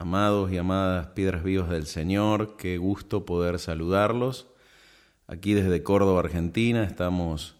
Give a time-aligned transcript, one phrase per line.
[0.00, 4.46] Amados y amadas piedras vivas del Señor, qué gusto poder saludarlos.
[5.26, 7.56] Aquí desde Córdoba, Argentina, estamos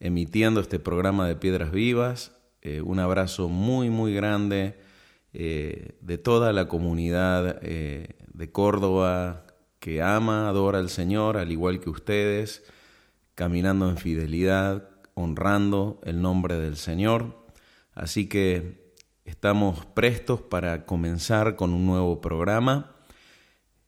[0.00, 2.32] emitiendo este programa de Piedras Vivas.
[2.60, 4.80] Eh, un abrazo muy, muy grande
[5.32, 9.46] eh, de toda la comunidad eh, de Córdoba
[9.78, 12.64] que ama, adora al Señor, al igual que ustedes,
[13.36, 17.46] caminando en fidelidad, honrando el nombre del Señor.
[17.94, 18.85] Así que
[19.26, 22.94] Estamos prestos para comenzar con un nuevo programa.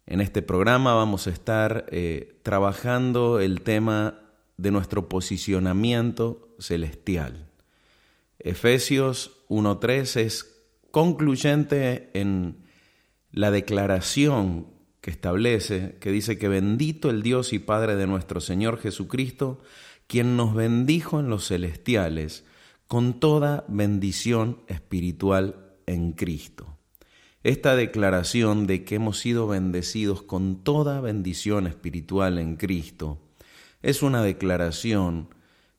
[0.05, 4.19] En este programa vamos a estar eh, trabajando el tema
[4.57, 7.47] de nuestro posicionamiento celestial.
[8.41, 12.65] Efesios 1.3 es concluyente en
[13.31, 14.67] la declaración
[15.01, 19.61] que establece, que dice que bendito el Dios y Padre de nuestro Señor Jesucristo,
[20.09, 22.45] quien nos bendijo en los celestiales
[22.89, 26.79] con toda bendición espiritual en Cristo.
[27.45, 33.19] Esta declaración de que hemos sido bendecidos con toda bendición espiritual en Cristo
[33.83, 35.29] es una declaración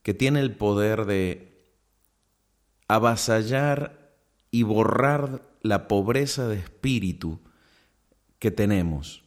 [0.04, 1.50] que tiene el poder de
[2.88, 4.16] avasallar
[4.52, 7.40] y borrar la pobreza de espíritu
[8.38, 9.24] que tenemos,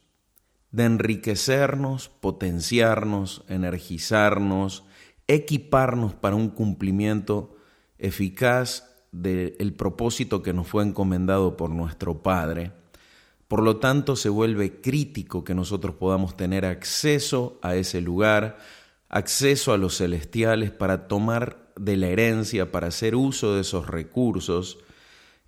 [0.71, 4.85] de enriquecernos, potenciarnos, energizarnos,
[5.27, 7.57] equiparnos para un cumplimiento
[8.03, 12.73] eficaz del propósito que nos fue encomendado por nuestro Padre.
[13.47, 18.59] Por lo tanto, se vuelve crítico que nosotros podamos tener acceso a ese lugar,
[19.09, 24.79] acceso a los celestiales para tomar de la herencia, para hacer uso de esos recursos.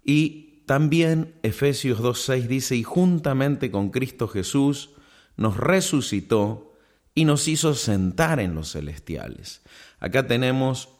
[0.04, 4.90] Y también Efesios 2.6 dice, y juntamente con Cristo Jesús
[5.36, 6.76] nos resucitó
[7.14, 9.62] y nos hizo sentar en los celestiales.
[9.98, 10.93] Acá tenemos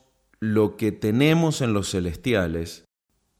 [0.44, 2.84] lo que tenemos en los celestiales,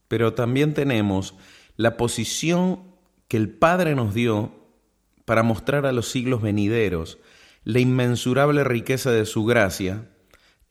[0.07, 1.35] pero también tenemos
[1.77, 2.95] la posición
[3.27, 4.53] que el Padre nos dio
[5.23, 7.19] para mostrar a los siglos venideros
[7.63, 10.09] la inmensurable riqueza de su gracia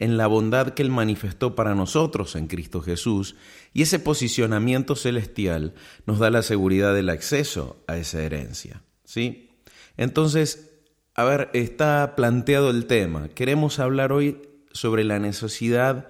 [0.00, 3.36] en la bondad que Él manifestó para nosotros en Cristo Jesús,
[3.72, 5.74] y ese posicionamiento celestial
[6.04, 8.82] nos da la seguridad del acceso a esa herencia.
[9.04, 9.50] ¿sí?
[9.96, 10.72] Entonces,
[11.14, 13.28] a ver, está planteado el tema.
[13.28, 16.08] Queremos hablar hoy sobre la necesidad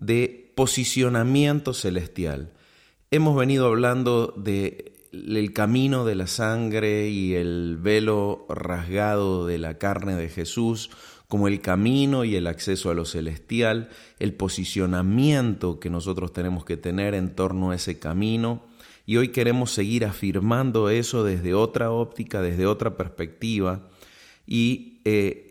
[0.00, 2.52] de posicionamiento celestial.
[3.10, 9.76] Hemos venido hablando de el camino de la sangre y el velo rasgado de la
[9.78, 10.90] carne de Jesús
[11.28, 16.76] como el camino y el acceso a lo celestial, el posicionamiento que nosotros tenemos que
[16.76, 18.64] tener en torno a ese camino.
[19.06, 23.88] Y hoy queremos seguir afirmando eso desde otra óptica, desde otra perspectiva,
[24.46, 25.49] y eh,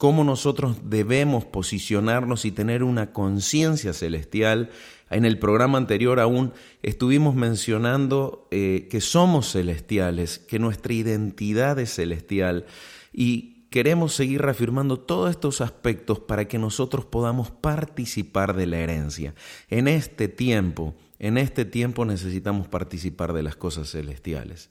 [0.00, 4.70] cómo nosotros debemos posicionarnos y tener una conciencia celestial.
[5.10, 11.92] En el programa anterior aún estuvimos mencionando eh, que somos celestiales, que nuestra identidad es
[11.92, 12.64] celestial
[13.12, 19.34] y queremos seguir reafirmando todos estos aspectos para que nosotros podamos participar de la herencia.
[19.68, 24.70] En este tiempo, en este tiempo necesitamos participar de las cosas celestiales.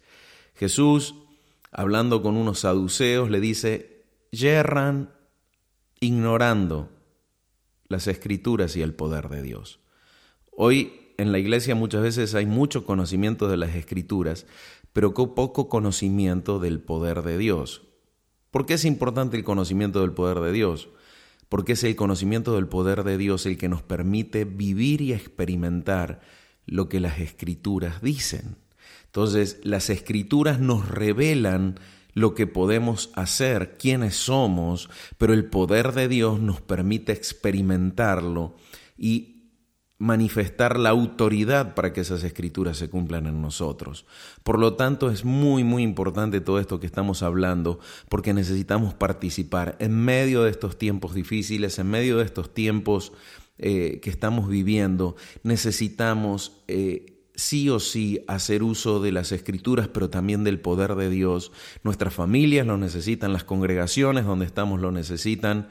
[0.56, 1.14] Jesús,
[1.72, 5.19] hablando con unos saduceos, le dice, yerran
[6.00, 6.90] ignorando
[7.88, 9.80] las escrituras y el poder de Dios.
[10.52, 14.46] Hoy en la iglesia muchas veces hay mucho conocimiento de las escrituras,
[14.94, 17.84] pero poco conocimiento del poder de Dios.
[18.52, 20.90] ¿Por qué es importante el conocimiento del poder de Dios?
[21.50, 26.22] Porque es el conocimiento del poder de Dios el que nos permite vivir y experimentar
[26.66, 28.56] lo que las escrituras dicen.
[29.06, 31.80] Entonces, las escrituras nos revelan
[32.20, 38.56] lo que podemos hacer, quiénes somos, pero el poder de Dios nos permite experimentarlo
[38.98, 39.40] y
[40.00, 44.06] manifestar la autoridad para que esas escrituras se cumplan en nosotros.
[44.44, 49.76] Por lo tanto, es muy, muy importante todo esto que estamos hablando, porque necesitamos participar
[49.80, 53.12] en medio de estos tiempos difíciles, en medio de estos tiempos
[53.58, 56.64] eh, que estamos viviendo, necesitamos...
[56.68, 61.52] Eh, sí o sí hacer uso de las escrituras, pero también del poder de Dios.
[61.84, 65.70] Nuestras familias lo necesitan, las congregaciones donde estamos lo necesitan,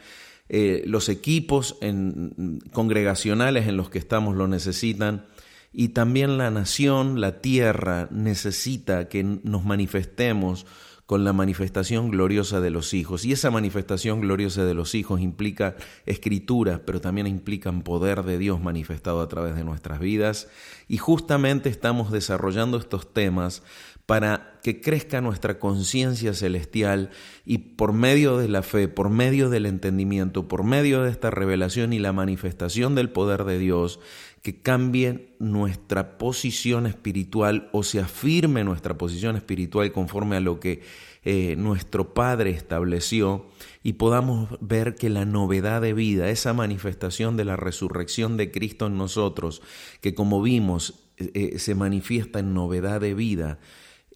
[0.49, 5.27] eh, los equipos en, congregacionales en los que estamos lo necesitan.
[5.71, 10.65] y también la nación, la tierra, necesita que nos manifestemos
[11.09, 13.25] con la manifestación gloriosa de los hijos.
[13.25, 15.75] Y esa manifestación gloriosa de los hijos implica
[16.05, 20.49] escritura, pero también implica poder de Dios manifestado a través de nuestras vidas.
[20.87, 23.63] Y justamente estamos desarrollando estos temas
[24.09, 27.11] para que crezca nuestra conciencia celestial
[27.45, 31.93] y por medio de la fe, por medio del entendimiento, por medio de esta revelación
[31.93, 34.01] y la manifestación del poder de Dios,
[34.41, 40.81] que cambie nuestra posición espiritual o se afirme nuestra posición espiritual conforme a lo que
[41.23, 43.45] eh, nuestro Padre estableció
[43.83, 48.87] y podamos ver que la novedad de vida, esa manifestación de la resurrección de Cristo
[48.87, 49.61] en nosotros,
[50.01, 53.59] que como vimos eh, eh, se manifiesta en novedad de vida,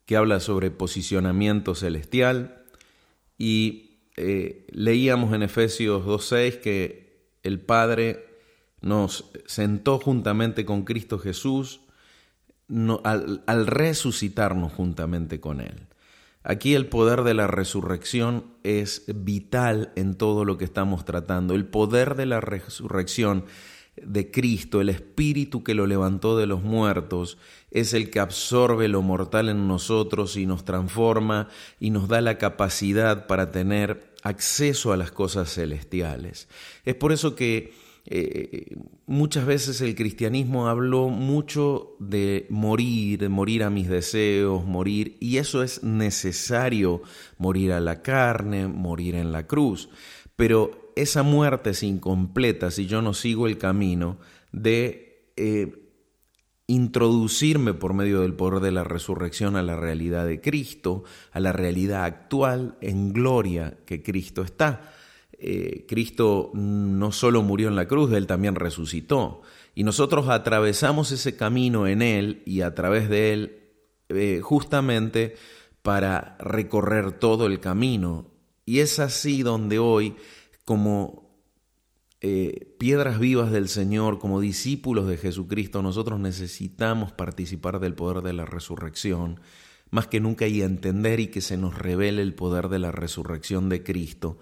[0.06, 2.64] que habla sobre posicionamiento celestial
[3.38, 8.26] y eh, leíamos en Efesios 2.6 que el Padre
[8.82, 11.80] nos sentó juntamente con Cristo Jesús
[13.04, 15.88] al, resucitarnos juntamente con Él.
[16.44, 21.54] Aquí el poder de la resurrección es vital en todo lo que estamos tratando.
[21.54, 23.46] El poder de la resurrección
[24.02, 27.38] de Cristo, el Espíritu que lo levantó de los muertos,
[27.70, 31.48] es el que absorbe lo mortal en nosotros y nos transforma
[31.80, 36.48] y nos da la capacidad para tener acceso a las cosas celestiales.
[36.86, 37.74] Es por eso que
[38.06, 38.76] eh,
[39.06, 45.64] muchas veces el cristianismo habló mucho de morir, morir a mis deseos, morir, y eso
[45.64, 47.02] es necesario,
[47.38, 49.90] morir a la carne, morir en la cruz.
[50.36, 54.18] Pero esa muerte es incompleta si yo no sigo el camino
[54.52, 55.82] de eh,
[56.68, 61.52] introducirme por medio del poder de la resurrección a la realidad de Cristo, a la
[61.52, 64.94] realidad actual en gloria que Cristo está.
[65.44, 69.42] Eh, Cristo no solo murió en la cruz, Él también resucitó.
[69.74, 73.60] Y nosotros atravesamos ese camino en Él y a través de Él
[74.10, 75.36] eh, justamente
[75.82, 78.28] para recorrer todo el camino.
[78.68, 80.16] Y es así donde hoy,
[80.64, 81.42] como
[82.22, 88.34] eh, piedras vivas del Señor, como discípulos de Jesucristo, nosotros necesitamos participar del poder de
[88.34, 89.40] la resurrección,
[89.90, 93.70] más que nunca y entender y que se nos revele el poder de la resurrección
[93.70, 94.38] de Cristo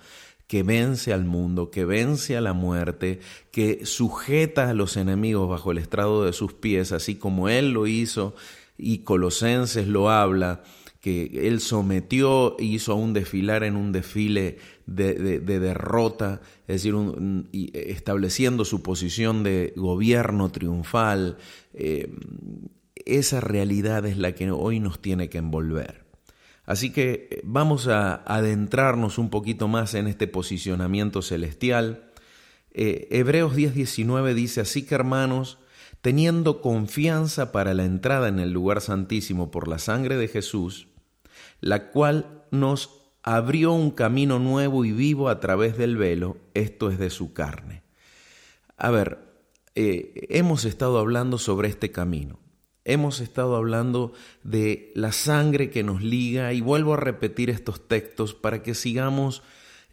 [0.50, 3.20] que vence al mundo, que vence a la muerte,
[3.52, 7.86] que sujeta a los enemigos bajo el estrado de sus pies, así como Él lo
[7.86, 8.34] hizo
[8.76, 10.64] y Colosenses lo habla,
[11.02, 16.96] que Él sometió e hizo un desfilar en un desfile de, derrota, es decir,
[17.74, 21.38] estableciendo su posición de gobierno triunfal.
[21.76, 22.12] Eh,
[23.06, 26.09] esa realidad es la que hoy nos tiene que envolver.
[26.70, 32.12] Así que eh, vamos a adentrarnos un poquito más en este posicionamiento celestial.
[32.70, 35.58] Eh, Hebreos 10:19 dice, así que hermanos,
[36.02, 40.90] teniendo confianza para la entrada en el lugar santísimo por la sangre de Jesús,
[41.60, 47.00] la cual nos abrió un camino nuevo y vivo a través del velo, esto es
[47.00, 47.82] de su carne.
[48.78, 49.18] A ver,
[49.74, 52.38] eh, hemos estado hablando sobre este camino.
[52.90, 58.34] Hemos estado hablando de la sangre que nos liga y vuelvo a repetir estos textos
[58.34, 59.44] para que sigamos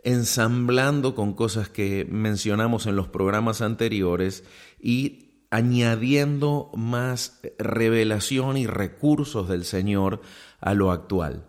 [0.02, 4.44] ensamblando con cosas que mencionamos en los programas anteriores
[4.80, 10.22] y añadiendo más revelación y recursos del Señor
[10.60, 11.46] a lo actual.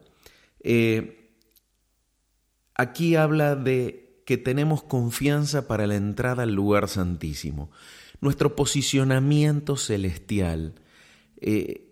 [0.59, 1.31] Eh,
[2.75, 7.71] aquí habla de que tenemos confianza para la entrada al lugar santísimo.
[8.19, 10.73] Nuestro posicionamiento celestial.
[11.41, 11.87] Eh,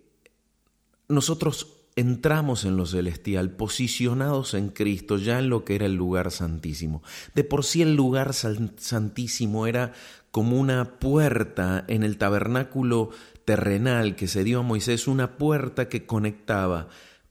[1.07, 6.31] nosotros entramos en lo celestial, posicionados en Cristo, ya en lo que era el lugar
[6.31, 7.01] santísimo.
[7.33, 9.93] De por sí el lugar santísimo era
[10.31, 13.11] como una puerta en el tabernáculo
[13.45, 16.89] terrenal que se dio a Moisés, una puerta que conectaba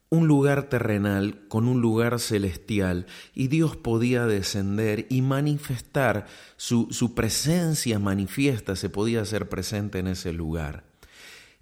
[0.09, 7.13] un lugar terrenal con un lugar celestial y Dios podía descender y manifestar su, su
[7.13, 10.83] presencia manifiesta, se podía hacer presente en ese lugar.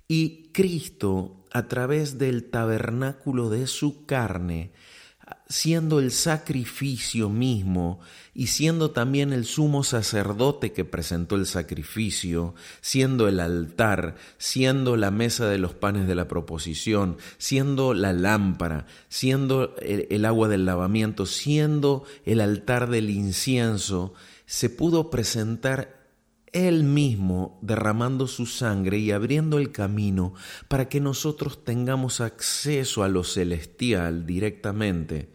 [0.08, 4.72] Y Cristo a través del tabernáculo de su carne,
[5.48, 8.00] siendo el sacrificio mismo
[8.34, 15.12] y siendo también el sumo sacerdote que presentó el sacrificio, siendo el altar, siendo la
[15.12, 21.26] mesa de los panes de la proposición, siendo la lámpara, siendo el, agua del lavamiento,
[21.26, 24.14] siendo el altar del incienso,
[24.46, 26.03] se pudo presentar
[26.54, 30.36] él mismo derramando su sangre y abriendo el camino
[30.68, 35.30] para que nosotros tengamos acceso a lo celestial directamente.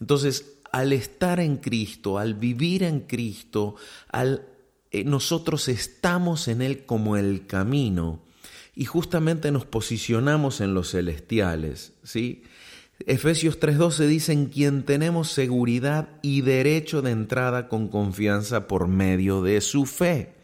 [0.00, 3.76] Entonces, al estar en Cristo, al vivir en Cristo,
[4.12, 8.20] eh, nosotros estamos en Él como el camino
[8.74, 12.42] y justamente nos posicionamos en los celestiales, ¿sí?
[13.06, 19.42] Efesios 3:12 dice en quien tenemos seguridad y derecho de entrada con confianza por medio
[19.42, 20.35] de su fe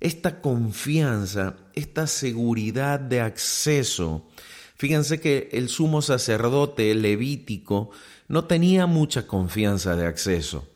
[0.00, 4.28] esta confianza, esta seguridad de acceso.
[4.76, 7.90] Fíjense que el sumo sacerdote levítico
[8.28, 10.68] no tenía mucha confianza de acceso.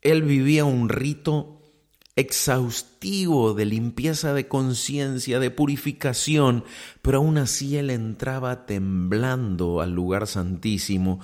[0.00, 1.60] Él vivía un rito
[2.16, 6.64] exhaustivo de limpieza de conciencia, de purificación,
[7.02, 11.20] pero aún así él entraba temblando al lugar santísimo,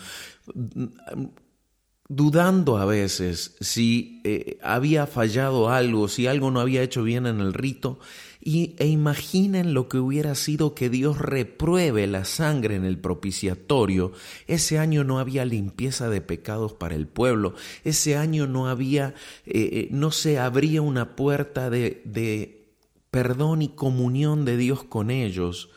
[2.10, 7.38] dudando a veces si eh, había fallado algo, si algo no había hecho bien en
[7.38, 8.00] el rito,
[8.40, 14.10] y, e imaginen lo que hubiera sido que Dios repruebe la sangre en el propiciatorio.
[14.48, 19.14] Ese año no había limpieza de pecados para el pueblo, ese año no había,
[19.46, 22.74] eh, eh, no se abría una puerta de, de,
[23.12, 25.70] perdón y comunión de Dios con ellos.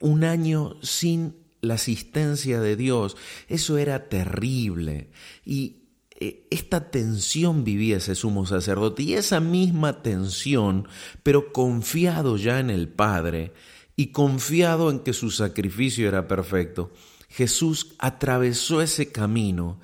[0.00, 3.16] un año sin la asistencia de Dios,
[3.48, 5.10] eso era terrible.
[5.44, 5.82] Y
[6.18, 10.88] eh, esta tensión vivía ese sumo sacerdote y esa misma tensión,
[11.22, 13.52] pero confiado ya en el Padre
[13.96, 16.92] y confiado en que su sacrificio era perfecto,
[17.28, 19.78] Jesús atravesó ese camino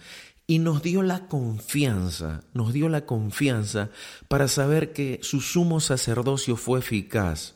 [0.46, 3.90] y nos dio la confianza, nos dio la confianza
[4.28, 7.54] para saber que su sumo sacerdocio fue eficaz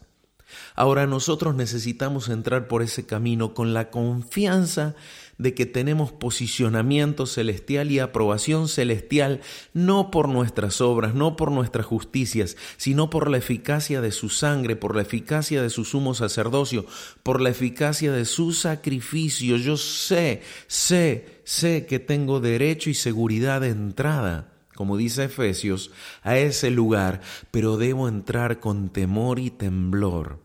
[0.75, 4.95] Ahora nosotros necesitamos entrar por ese camino con la confianza
[5.39, 9.41] de que tenemos posicionamiento celestial y aprobación celestial
[9.75, 14.77] no por nuestras obras, no por nuestras justicias, sino por la eficacia de su sangre,
[14.77, 16.87] por la eficacia de su sumo sacerdocio,
[17.23, 19.57] por la eficacia de su sacrificio.
[19.57, 25.91] Yo sé, sé, sé que tengo derecho y seguridad de entrada como dice Efesios,
[26.23, 30.39] a ese lugar, pero debo entrar con temor y temblor,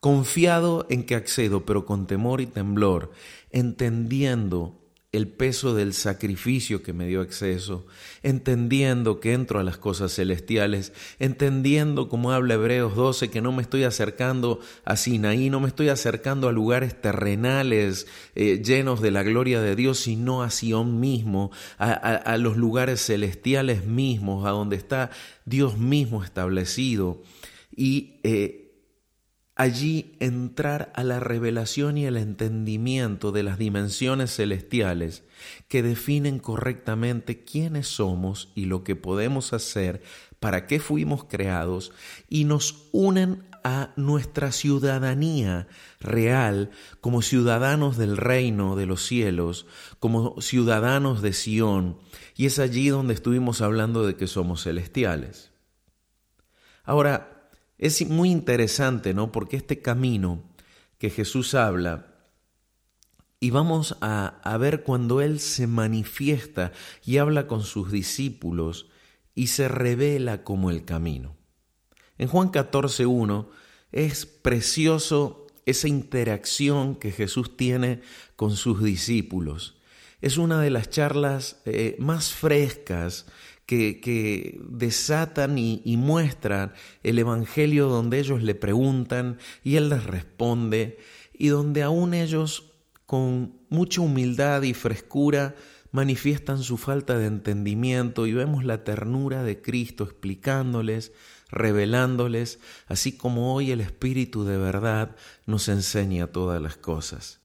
[0.00, 3.12] confiado en que accedo, pero con temor y temblor,
[3.52, 4.85] entendiendo
[5.16, 7.86] el peso del sacrificio que me dio acceso,
[8.22, 13.62] entendiendo que entro a las cosas celestiales, entendiendo como habla Hebreos 12 que no me
[13.62, 19.22] estoy acercando a Sinaí, no me estoy acercando a lugares terrenales eh, llenos de la
[19.22, 25.10] gloria de Dios, sino a Sion mismo, a, los lugares celestiales mismos, a donde está
[25.44, 27.22] Dios mismo establecido.
[27.74, 28.65] Y eh,
[29.56, 35.24] allí entrar a la revelación y el entendimiento de las dimensiones celestiales
[35.66, 40.02] que definen correctamente quiénes somos y lo que podemos hacer,
[40.40, 41.92] para qué fuimos creados
[42.28, 45.66] y nos unen a nuestra ciudadanía
[46.00, 46.70] real
[47.00, 49.66] como ciudadanos del reino de los cielos,
[49.98, 51.98] como ciudadanos de Sión,
[52.36, 55.50] y es allí donde estuvimos hablando de que somos celestiales.
[56.84, 57.35] Ahora,
[57.78, 59.32] es muy interesante, ¿no?
[59.32, 60.42] Porque este camino
[60.98, 62.12] que Jesús habla,
[63.38, 66.72] y vamos a, a, ver cuando Él se manifiesta
[67.04, 68.86] y habla con sus discípulos
[69.34, 71.36] y se revela como el camino.
[72.16, 73.48] En Juan 14.1
[73.92, 78.00] es precioso esa interacción que Jesús tiene
[78.36, 79.74] con sus discípulos.
[80.20, 83.26] Es una de las charlas eh, más frescas
[83.66, 90.98] que, desatan y, y, muestran el Evangelio donde ellos le preguntan y Él les responde
[91.34, 92.72] y donde aún ellos
[93.04, 95.54] con mucha humildad y frescura
[95.90, 101.12] manifiestan su falta de entendimiento y vemos la ternura de Cristo explicándoles,
[101.50, 107.40] revelándoles, así como hoy el Espíritu de verdad nos enseña todas las cosas.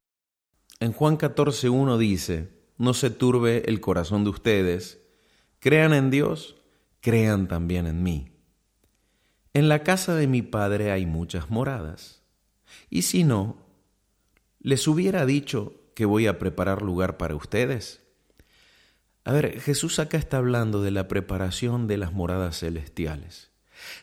[0.80, 5.01] En Juan 14.1 dice, no se turbe el corazón de ustedes,
[5.62, 6.58] crean en Dios,
[7.00, 8.34] crean también en mí.
[9.54, 12.24] En la casa de mi Padre hay muchas moradas,
[12.90, 13.58] y si no,
[14.60, 18.02] les hubiera dicho que voy a preparar lugar para ustedes.
[19.24, 23.52] A ver, Jesús acá está hablando de la preparación de las moradas celestiales.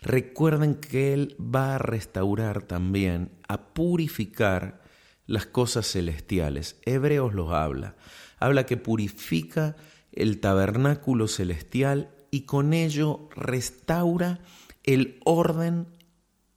[0.03, 4.83] Recuerden que Él va a restaurar también, a purificar
[5.27, 6.77] las cosas celestiales.
[6.85, 7.97] Hebreos los habla.
[8.39, 9.77] Habla que purifica
[10.19, 14.41] el tabernáculo celestial y con ello restaura
[14.83, 15.87] el orden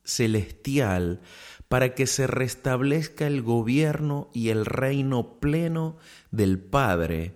[0.03, 1.21] celestial
[1.67, 5.97] para que se restablezca el gobierno y el reino pleno
[6.31, 7.35] del Padre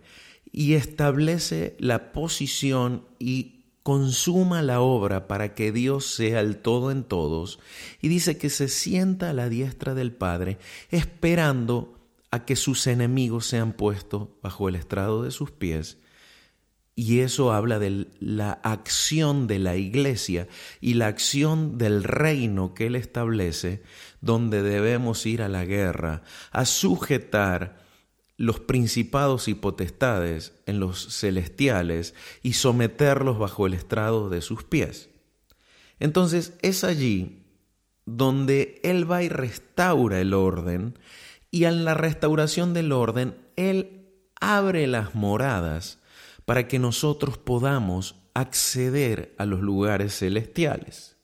[0.52, 7.04] y establece la posición y consuma la obra para que Dios sea el todo en
[7.04, 7.60] todos,
[8.02, 10.58] y dice que se sienta a la diestra del Padre
[10.90, 12.00] esperando
[12.32, 16.00] a que sus enemigos sean puestos bajo el estrado de sus pies.
[16.96, 20.48] Y eso habla de la acción de la iglesia
[20.80, 23.84] y la acción del reino que Él establece,
[24.22, 27.84] donde debemos ir a la guerra, a sujetar
[28.38, 35.10] los principados y potestades en los celestiales y someterlos bajo el estrado de sus pies.
[36.00, 37.44] Entonces es allí
[38.06, 40.98] donde Él va y restaura el orden
[41.52, 46.00] y en la restauración del orden Él abre las moradas
[46.46, 51.18] para que nosotros podamos acceder a los lugares celestiales.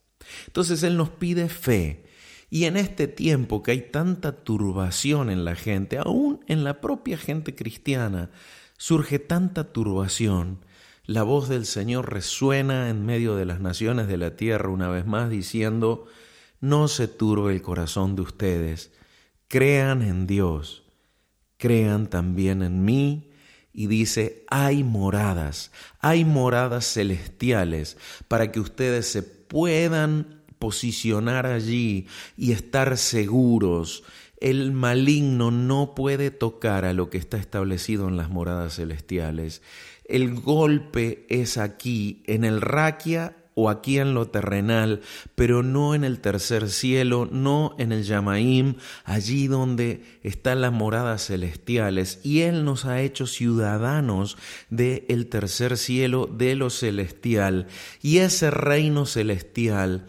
[0.47, 2.05] Entonces Él nos pide fe,
[2.50, 7.17] y en este tiempo que hay tanta turbación en la gente, aún en la propia
[7.17, 8.29] gente cristiana,
[8.77, 10.59] surge tanta turbación,
[11.05, 15.05] la voz del Señor resuena en medio de las naciones de la tierra una vez
[15.05, 16.07] más diciendo,
[16.59, 18.91] no se turbe el corazón de ustedes,
[19.48, 20.83] crean en Dios,
[21.57, 23.30] crean también en mí,
[23.74, 32.07] y dice, hay moradas, hay moradas celestiales para que ustedes se puedan posicionar allí
[32.38, 34.03] y estar seguros.
[34.38, 39.62] El maligno no puede tocar a lo que está establecido en las moradas celestiales.
[40.05, 45.01] El golpe es aquí, en el raquia o aquí en lo terrenal,
[45.35, 51.27] pero no en el tercer cielo, no en el Yamaim, allí donde están las moradas
[51.27, 52.20] celestiales.
[52.24, 54.37] Y Él nos ha hecho ciudadanos
[54.70, 57.68] del el tercer cielo, de lo celestial.
[58.01, 60.07] Y ese reino celestial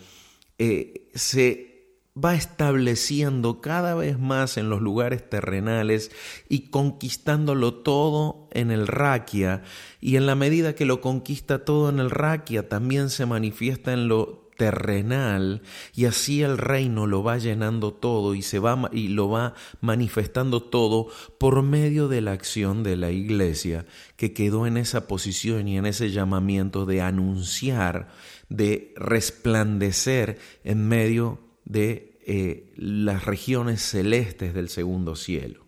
[0.58, 1.71] eh, se
[2.16, 6.10] va estableciendo cada vez más en los lugares terrenales
[6.48, 9.62] y conquistándolo todo en el raquia.
[10.00, 14.08] Y en la medida que lo conquista todo en el raquia también se manifiesta en
[14.08, 15.62] lo terrenal
[15.94, 20.62] y así el reino lo va llenando todo y se va y lo va manifestando
[20.62, 25.78] todo por medio de la acción de la iglesia que quedó en esa posición y
[25.78, 28.08] en ese llamamiento de anunciar
[28.50, 35.66] de resplandecer en medio de eh, las regiones celestes del segundo cielo.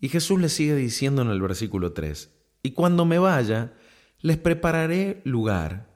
[0.00, 2.30] Y Jesús le sigue diciendo en el versículo 3,
[2.62, 3.74] y cuando me vaya,
[4.20, 5.90] les prepararé lugar,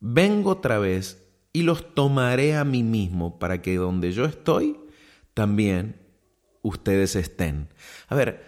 [0.00, 4.78] vengo otra vez y los tomaré a mí mismo para que donde yo estoy,
[5.34, 6.00] también
[6.62, 7.68] ustedes estén.
[8.08, 8.44] A ver,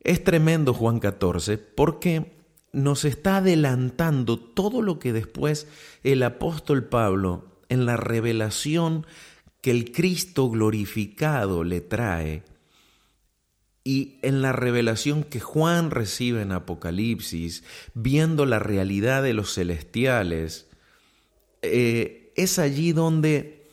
[0.00, 2.32] es tremendo Juan 14 porque
[2.72, 5.68] nos está adelantando todo lo que después
[6.02, 9.06] el apóstol Pablo en la revelación
[9.60, 12.42] que el Cristo glorificado le trae
[13.84, 20.68] y en la revelación que Juan recibe en Apocalipsis, viendo la realidad de los celestiales,
[21.62, 23.70] eh, es allí donde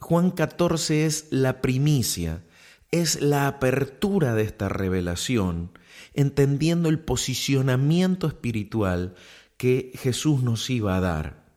[0.00, 2.44] Juan 14 es la primicia,
[2.90, 5.70] es la apertura de esta revelación
[6.14, 9.14] entendiendo el posicionamiento espiritual
[9.56, 11.47] que Jesús nos iba a dar.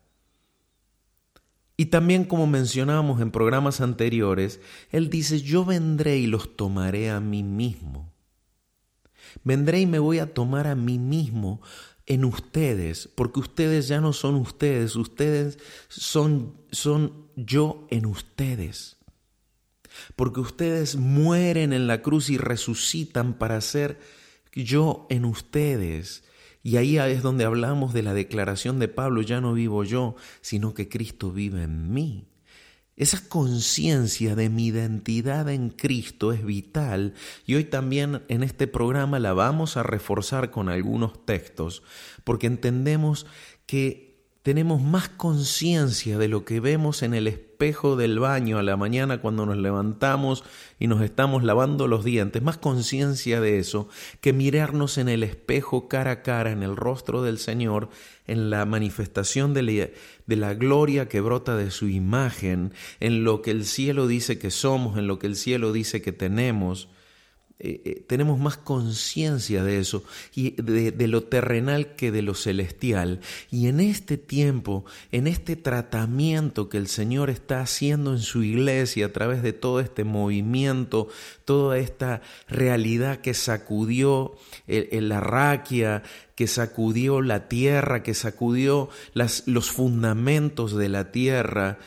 [1.76, 7.20] Y también como mencionábamos en programas anteriores, Él dice, yo vendré y los tomaré a
[7.20, 8.12] mí mismo.
[9.44, 11.62] Vendré y me voy a tomar a mí mismo
[12.06, 15.58] en ustedes, porque ustedes ya no son ustedes, ustedes
[15.88, 18.98] son, son yo en ustedes.
[20.16, 24.00] Porque ustedes mueren en la cruz y resucitan para ser
[24.52, 26.24] yo en ustedes.
[26.62, 30.74] Y ahí es donde hablamos de la declaración de Pablo, ya no vivo yo, sino
[30.74, 32.28] que Cristo vive en mí.
[32.94, 37.14] Esa conciencia de mi identidad en Cristo es vital
[37.46, 41.82] y hoy también en este programa la vamos a reforzar con algunos textos
[42.22, 43.26] porque entendemos
[43.66, 44.11] que
[44.42, 49.20] tenemos más conciencia de lo que vemos en el espejo del baño a la mañana
[49.20, 50.42] cuando nos levantamos
[50.80, 53.88] y nos estamos lavando los dientes, más conciencia de eso
[54.20, 57.88] que mirarnos en el espejo cara a cara, en el rostro del Señor,
[58.26, 59.88] en la manifestación de la,
[60.26, 64.50] de la gloria que brota de su imagen, en lo que el cielo dice que
[64.50, 66.88] somos, en lo que el cielo dice que tenemos.
[67.64, 70.02] Eh, eh, tenemos más conciencia de eso
[70.34, 73.20] y de, lo terrenal que de lo celestial.
[73.52, 79.06] Y en este tiempo, en este tratamiento que el Señor está haciendo en su iglesia
[79.06, 81.06] a través de todo este movimiento,
[81.44, 84.34] toda esta realidad que sacudió
[84.66, 86.02] la raquia,
[86.34, 91.78] que sacudió la tierra, que sacudió los fundamentos de la tierra,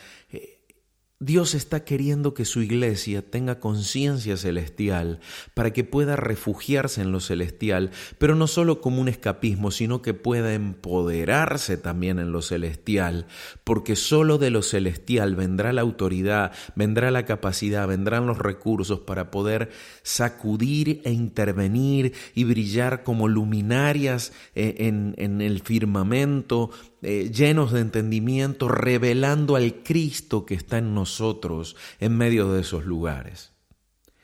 [1.21, 5.21] Dios está queriendo que su iglesia tenga conciencia celestial
[5.54, 10.13] para que pueda refugiarse en lo celestial, pero no solo como un escapismo, sino que
[10.13, 13.28] pueda empoderarse también en lo celestial,
[13.63, 19.32] porque solo de lo celestial vendrá la autoridad, vendrá la capacidad, vendrán los recursos para
[19.32, 19.69] poder
[20.04, 26.71] sacudir e intervenir y brillar como luminarias eh, en, en el firmamento,
[27.06, 32.84] eh, llenos de entendimiento, revelando al Cristo que está en nosotros en medio de esos
[32.84, 33.52] lugares.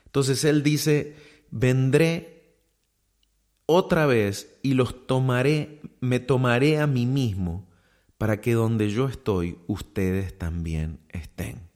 [0.08, 1.16] Entonces Él dice,
[1.52, 2.58] vendré
[3.68, 7.70] otra vez y los tomaré, me tomaré a mí mismo
[8.18, 11.70] para que donde yo estoy, ustedes también estén.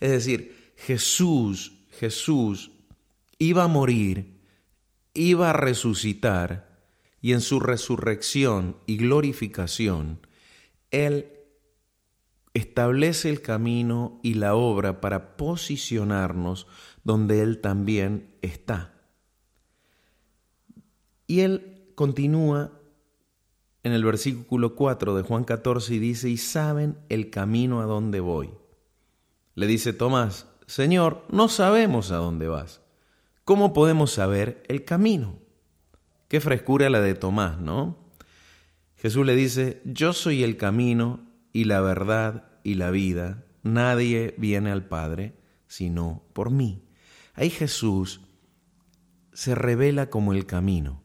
[0.00, 2.70] Es decir, Jesús, Jesús
[3.38, 4.40] iba a morir,
[5.12, 6.73] iba a resucitar,
[7.24, 10.20] y en su resurrección y glorificación,
[10.90, 11.32] Él
[12.52, 16.66] establece el camino y la obra para posicionarnos
[17.02, 18.92] donde Él también está.
[21.26, 22.72] Y Él continúa
[23.84, 28.20] en el versículo 4 de Juan 14 y dice, y saben el camino a donde
[28.20, 28.50] voy.
[29.54, 32.82] Le dice Tomás, Señor, no sabemos a dónde vas.
[33.44, 35.42] ¿Cómo podemos saber el camino?
[36.28, 37.98] Qué frescura la de Tomás, ¿no?
[38.96, 43.44] Jesús le dice, yo soy el camino y la verdad y la vida.
[43.62, 45.34] Nadie viene al Padre
[45.74, 46.84] sino por mí.
[47.34, 48.20] Ahí Jesús
[49.32, 51.02] se revela como el camino.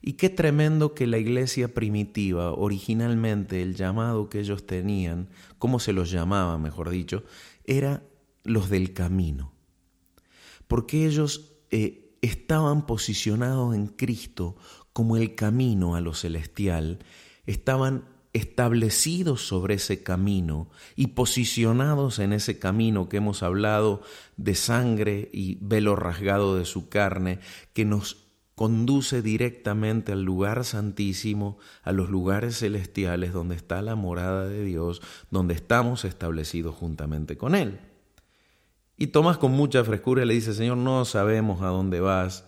[0.00, 5.28] Y qué tremendo que la iglesia primitiva, originalmente el llamado que ellos tenían,
[5.58, 7.22] como se los llamaba, mejor dicho,
[7.64, 8.02] era
[8.44, 9.52] los del camino.
[10.66, 14.56] Porque ellos eh, estaban posicionados en Cristo
[14.92, 17.00] como el camino a lo celestial,
[17.46, 24.00] estaban establecidos sobre ese camino y posicionados en ese camino que hemos hablado
[24.36, 27.40] de sangre y velo rasgado de su carne,
[27.74, 34.46] que nos conduce directamente al lugar santísimo, a los lugares celestiales donde está la morada
[34.46, 37.80] de Dios, donde estamos establecidos juntamente con Él.
[38.96, 42.44] Y Tomás con mucha frescura le dice, Señor, no sabemos a dónde vas,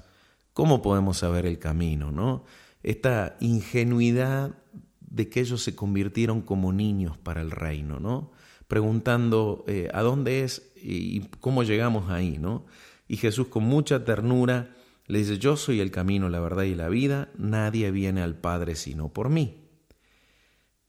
[0.53, 2.13] ¿cómo podemos saber el camino?
[2.13, 2.45] ¿no?
[2.83, 4.57] Esta ingenuidad
[5.01, 8.33] de que ellos se convirtieron como niños para el reino, ¿no?
[8.69, 12.39] preguntando eh, a dónde es y cómo llegamos ahí.
[12.39, 12.67] ¿no?
[13.09, 14.75] Y Jesús con mucha ternura
[15.07, 18.75] le dice, yo soy el camino, la verdad y la vida, nadie viene al Padre
[18.75, 19.61] sino por mí.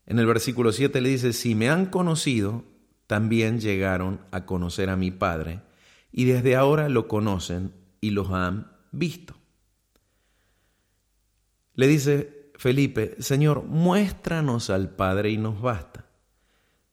[0.06, 2.64] En el versículo 7 le dice, si me han conocido,
[3.08, 5.62] también llegaron a conocer a mi Padre,
[6.12, 9.36] y desde ahora lo conocen y los han visto.
[11.74, 16.06] Le dice Felipe, Señor, muéstranos al Padre y nos basta.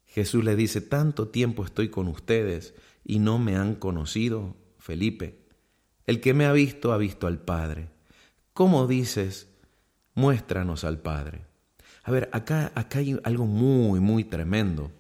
[0.07, 5.47] Jesús le dice, tanto tiempo estoy con ustedes y no me han conocido, Felipe.
[6.07, 7.91] El que me ha visto ha visto al Padre.
[8.53, 9.49] ¿Cómo dices,
[10.15, 11.47] muéstranos al Padre?
[12.03, 14.91] A ver, acá, acá hay algo muy, muy tremendo.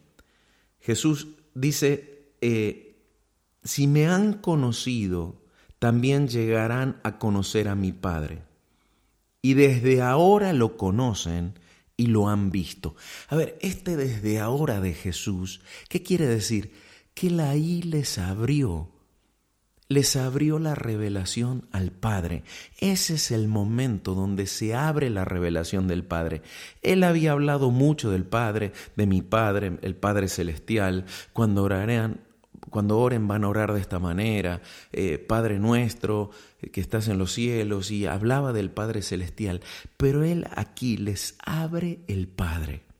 [0.83, 2.97] Jesús dice, eh,
[3.64, 5.40] si me han conocido,
[5.79, 8.42] también llegarán a conocer a mi Padre.
[9.40, 11.59] Y desde ahora lo conocen
[11.97, 12.95] y lo han visto.
[13.29, 16.73] A ver, este desde ahora de Jesús, ¿qué quiere decir?
[17.14, 18.91] Que la I les abrió
[19.92, 22.44] les abrió la revelación al Padre.
[22.78, 26.42] Ese es el momento donde se abre la revelación del Padre.
[26.83, 31.05] Él había hablado mucho del Padre, de mi Padre, el Padre Celestial.
[31.33, 32.20] Cuando orarían,
[32.70, 37.18] cuando oren van a orar de esta manera, eh, Padre nuestro eh, que estás en
[37.18, 39.61] los cielos, y hablaba del Padre Celestial,
[39.96, 42.91] pero Él aquí les abre el Padre.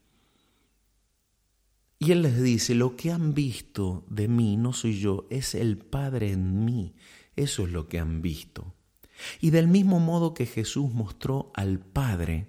[2.03, 5.79] Y Él les dice, lo que han visto de mí no soy yo, es el
[5.79, 6.97] Padre en mí.
[7.37, 8.75] Eso es lo que han visto.
[9.41, 12.49] Y del mismo modo que Jesús mostró al Padre,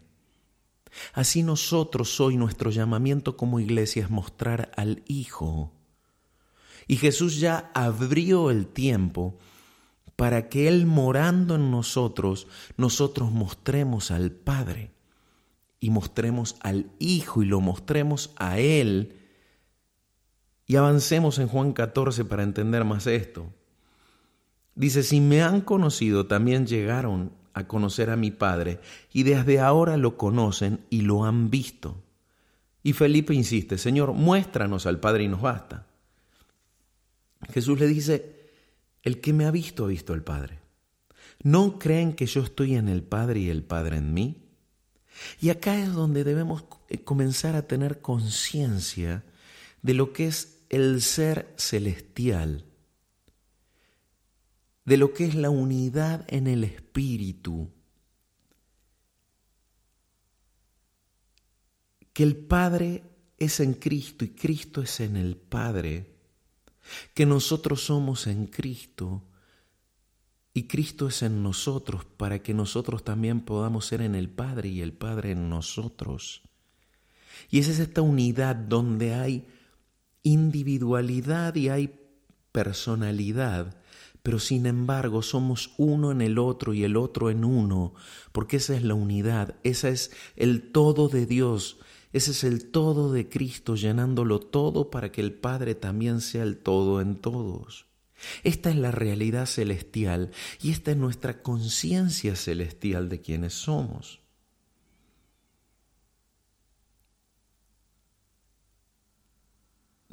[1.14, 5.72] así nosotros hoy nuestro llamamiento como iglesia es mostrar al Hijo.
[6.88, 9.38] Y Jesús ya abrió el tiempo
[10.16, 14.94] para que Él morando en nosotros, nosotros mostremos al Padre
[15.80, 19.20] y mostremos al Hijo y lo mostremos a Él.
[20.66, 23.52] Y avancemos en Juan 14 para entender más esto.
[24.76, 28.80] Dice, si me han conocido, también llegaron a conocer a mi Padre,
[29.12, 32.02] y desde ahora lo conocen y lo han visto.
[32.82, 35.86] Y Felipe insiste, Señor, muéstranos al Padre y nos basta.
[37.52, 38.50] Jesús le dice,
[39.04, 40.60] el que me ha visto ha visto al Padre.
[41.44, 44.44] ¿No creen que yo estoy en el Padre y el Padre en mí?
[45.42, 49.24] Y acá es donde debemos eh, comenzar a tener conciencia
[49.82, 52.66] de lo que es el ser celestial
[54.86, 57.70] de lo que es la unidad en el espíritu.
[62.12, 63.04] Que el Padre
[63.38, 66.18] es en Cristo y Cristo es en el Padre.
[67.14, 69.24] Que nosotros somos en Cristo
[70.56, 74.82] y Cristo es en nosotros para que nosotros también podamos ser en el Padre y
[74.82, 76.42] el Padre en nosotros.
[77.52, 79.46] Y es esta unidad donde hay
[80.24, 82.00] individualidad y hay
[82.52, 83.76] personalidad,
[84.24, 87.94] pero sin embargo somos uno en el otro y el otro en uno,
[88.32, 91.78] porque esa es la unidad, esa es el todo de Dios,
[92.14, 96.58] ese es el todo de Cristo llenándolo todo para que el Padre también sea el
[96.58, 97.88] todo en todos.
[98.44, 100.32] Esta es la realidad celestial
[100.62, 104.23] y esta es nuestra conciencia celestial de quienes somos.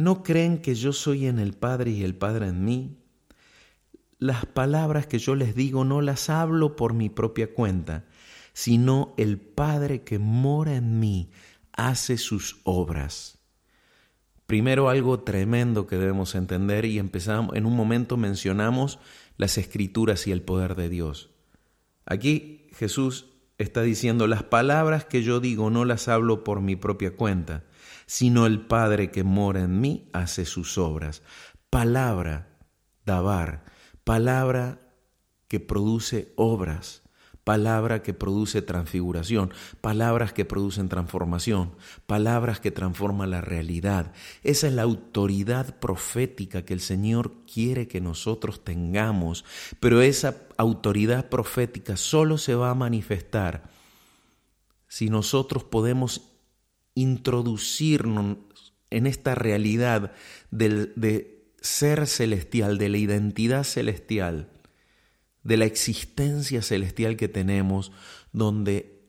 [0.01, 3.01] ¿No creen que yo soy en el Padre y el Padre en mí?
[4.21, 8.05] las palabras que yo les digo no las hablo por mi propia cuenta,
[8.53, 11.31] sino el Padre que mora en mí
[11.73, 13.39] hace sus obras.
[14.47, 18.99] Primero algo tremendo que debemos entender y empezamos, en un momento mencionamos
[19.39, 21.31] las escrituras y el poder de Dios.
[22.05, 27.17] Aquí Jesús está diciendo, las palabras que yo digo no las hablo por mi propia
[27.17, 27.65] cuenta,
[28.11, 31.23] sino el Padre que mora en mí hace sus obras.
[31.71, 32.59] Palabra,
[33.07, 33.63] dabar,
[34.03, 34.81] palabra
[35.47, 37.05] que produce obras,
[37.45, 41.77] palabra que produce transfiguración, palabras que producen transformación,
[42.09, 44.13] palabras que transforman la realidad.
[44.43, 49.45] Esa es la autoridad profética que el Señor quiere que nosotros tengamos,
[49.79, 53.71] pero esa autoridad profética solo se va a manifestar
[54.89, 56.30] si nosotros podemos
[57.01, 58.39] introducirnos
[58.91, 60.13] en esta realidad
[60.51, 64.49] del, de ser celestial, de la identidad celestial,
[65.43, 67.93] de la existencia celestial que tenemos,
[68.33, 69.01] donde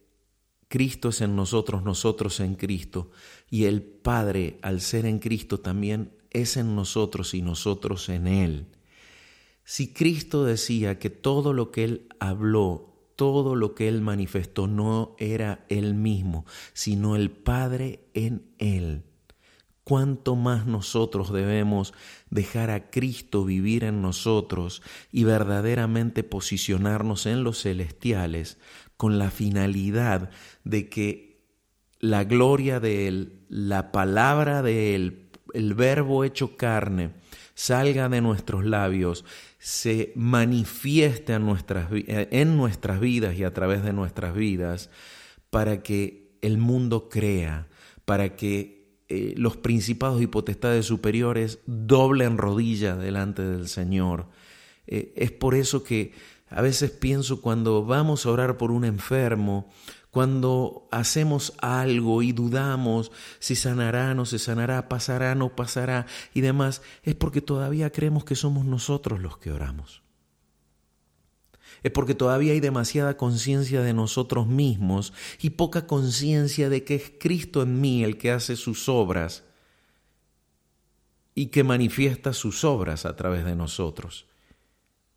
[0.67, 3.12] Cristo es en nosotros, nosotros en Cristo,
[3.49, 8.67] y el Padre, al ser en Cristo, también es en nosotros y nosotros en Él.
[9.63, 12.90] Si Cristo decía que todo lo que Él habló,
[13.21, 19.03] todo lo que Él manifestó no era Él mismo, sino el Padre en Él,
[19.84, 21.93] cuánto más nosotros debemos
[22.31, 24.81] dejar a Cristo vivir en nosotros
[25.12, 28.57] y verdaderamente posicionarnos en los celestiales
[28.97, 30.31] con la finalidad
[30.63, 31.45] de que
[31.99, 37.12] la gloria de Él, la palabra de Él, el verbo hecho carne,
[37.53, 39.25] salga de nuestros labios,
[39.63, 44.89] se manifieste en nuestras, en nuestras vidas y a través de nuestras vidas,
[45.52, 47.67] para que el mundo crea,
[48.04, 54.30] para que eh, los principados y potestades superiores doblen rodilla delante del Señor.
[54.88, 56.13] Eh, es por eso que
[56.50, 59.69] a veces pienso cuando vamos a orar por un enfermo,
[60.12, 66.82] cuando hacemos algo y dudamos si sanará, no se sanará, pasará, no pasará y demás,
[67.04, 70.02] es porque todavía creemos que somos nosotros los que oramos
[71.84, 77.12] es porque todavía hay demasiada conciencia de nosotros mismos y poca conciencia de que es
[77.19, 79.43] Cristo en mí el que hace sus obras
[81.34, 84.28] y que manifiesta sus obras a través de nosotros.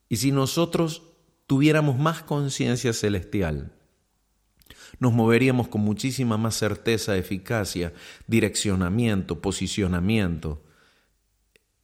[0.08, 1.02] Y si nosotros
[1.46, 3.72] tuviéramos más conciencia celestial,
[4.98, 7.92] nos moveríamos con muchísima más certeza, eficacia,
[8.26, 10.62] direccionamiento, posicionamiento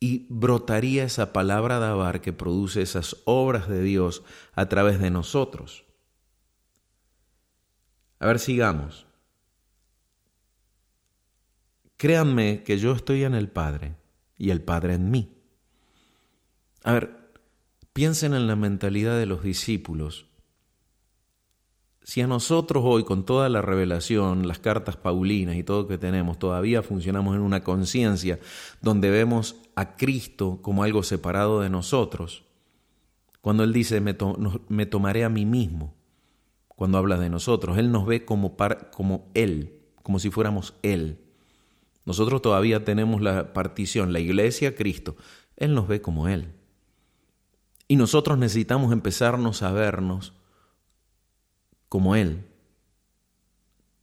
[0.00, 4.22] y brotaría esa palabra de Abar que produce esas obras de Dios
[4.54, 5.84] a través de nosotros.
[8.18, 9.06] A ver, sigamos.
[11.98, 13.94] Créanme que yo estoy en el Padre
[14.38, 15.36] y el Padre en mí.
[16.82, 17.30] A ver,
[17.92, 20.29] piensen en la mentalidad de los discípulos.
[22.10, 26.40] Si a nosotros hoy, con toda la revelación, las cartas paulinas y todo que tenemos,
[26.40, 28.40] todavía funcionamos en una conciencia
[28.82, 32.42] donde vemos a Cristo como algo separado de nosotros,
[33.40, 34.16] cuando Él dice, me,
[34.68, 35.94] me tomaré a mí mismo,
[36.66, 37.78] cuando habla de nosotros.
[37.78, 38.56] Él nos ve como,
[38.90, 41.20] como Él, como si fuéramos Él.
[42.04, 45.14] Nosotros todavía tenemos la partición, la iglesia, Cristo.
[45.56, 46.48] Él nos ve como Él.
[47.86, 50.32] Y nosotros necesitamos empezarnos a vernos
[51.90, 52.46] como Él.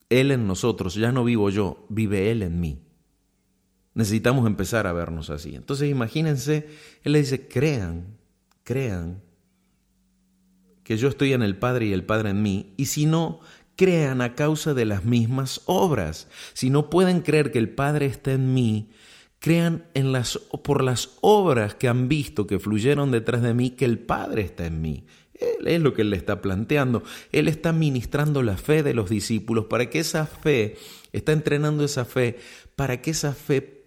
[0.10, 2.80] Él en nosotros, ya no vivo yo, vive Él en mí.
[3.96, 5.56] Necesitamos empezar a vernos así.
[5.56, 6.68] Entonces imagínense,
[7.04, 8.18] Él le dice, crean,
[8.64, 9.24] crean
[10.84, 13.40] que yo estoy en el Padre y el Padre en mí, y si no,
[13.76, 16.28] crean a causa de las mismas obras.
[16.54, 18.92] Si no pueden creer que el Padre está en mí,
[19.40, 23.86] crean en las, por las obras que han visto que fluyeron detrás de mí que
[23.86, 25.06] el Padre está en mí.
[25.40, 27.04] Él es lo que él le está planteando.
[27.32, 30.78] Él está ministrando la fe de los discípulos para que esa fe,
[31.14, 32.38] está entrenando esa fe,
[32.76, 33.78] para que esa fe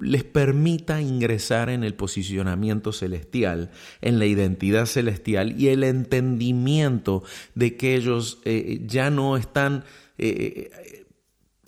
[0.00, 7.22] les permita ingresar en el posicionamiento celestial, en la identidad celestial y el entendimiento
[7.54, 9.84] de que ellos eh, ya no están
[10.18, 11.03] eh,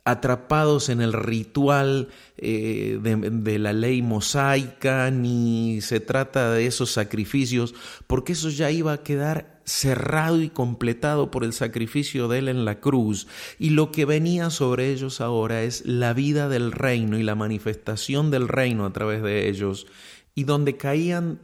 [0.07, 7.75] atrapados en el ritual eh, de, la ley mosaica, ni se trata de esos sacrificios,
[8.07, 12.65] porque eso ya iba a quedar cerrado y completado por el sacrificio de Él en
[12.65, 13.27] la cruz,
[13.59, 18.31] y lo que venía sobre ellos ahora es la vida del reino y la manifestación
[18.31, 19.89] del reino a través de ellos,
[20.37, 21.41] y donde caían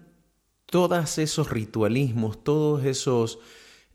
[0.67, 3.41] todos esos ritualismos, todos esos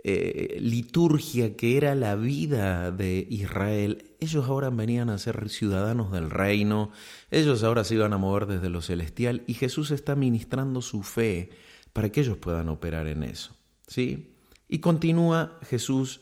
[0.03, 6.29] eh, liturgia que era la vida de Israel, ellos ahora venían a ser ciudadanos del
[6.29, 6.91] reino,
[7.31, 11.49] ellos ahora se iban a mover desde lo celestial y Jesús está ministrando su fe
[11.93, 13.55] para que ellos puedan operar en eso.
[13.87, 14.35] ¿sí?
[14.67, 16.21] Y continúa Jesús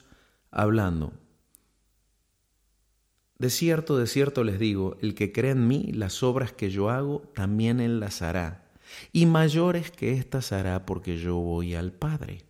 [0.51, 1.13] hablando.
[3.37, 6.89] De cierto, de cierto les digo, el que cree en mí, las obras que yo
[6.89, 8.71] hago, también él las hará,
[9.11, 12.44] y mayores que éstas hará porque yo voy al Padre.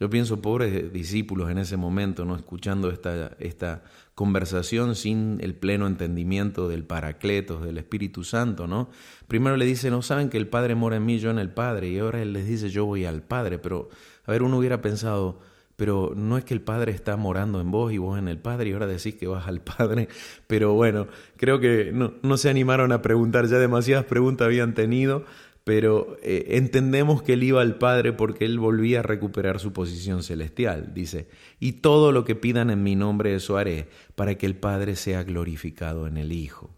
[0.00, 2.34] Yo pienso, pobres discípulos en ese momento, ¿no?
[2.34, 8.88] escuchando esta, esta conversación sin el pleno entendimiento del Paracletos, del Espíritu Santo, ¿no?
[9.28, 11.88] Primero le dice, no saben que el Padre mora en mí, yo en el Padre,
[11.88, 13.88] y ahora él les dice, yo voy al Padre, pero,
[14.26, 15.38] a ver, uno hubiera pensado,
[15.76, 18.70] pero no es que el Padre está morando en vos y vos en el Padre
[18.70, 20.08] y ahora decís que vas al Padre,
[20.46, 25.24] pero bueno, creo que no, no se animaron a preguntar, ya demasiadas preguntas habían tenido,
[25.64, 30.22] pero eh, entendemos que él iba al Padre porque él volvía a recuperar su posición
[30.22, 30.92] celestial.
[30.92, 31.26] Dice,
[31.58, 35.24] y todo lo que pidan en mi nombre eso haré, para que el Padre sea
[35.24, 36.70] glorificado en el Hijo.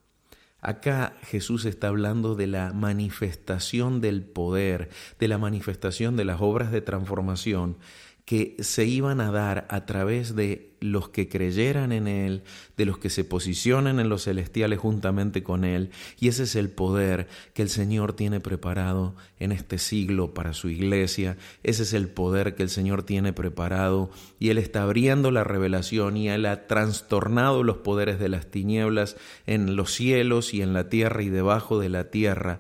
[0.61, 6.73] Acá Jesús está hablando de la manifestación del poder, de la manifestación de las obras
[6.73, 7.77] de transformación
[8.27, 12.43] que se iban a dar a través de los que creyeran en Él,
[12.77, 15.91] de los que se posicionen en los celestiales juntamente con Él.
[16.19, 20.69] Y ese es el poder que el Señor tiene preparado en este siglo para su
[20.69, 21.39] iglesia.
[21.63, 24.11] Ese es el poder que el Señor tiene preparado.
[24.41, 29.17] Y Él está abriendo la revelación y Él ha trastornado los poderes de las tinieblas
[29.47, 32.59] en los cielos y en la tierra y debajo de la tierra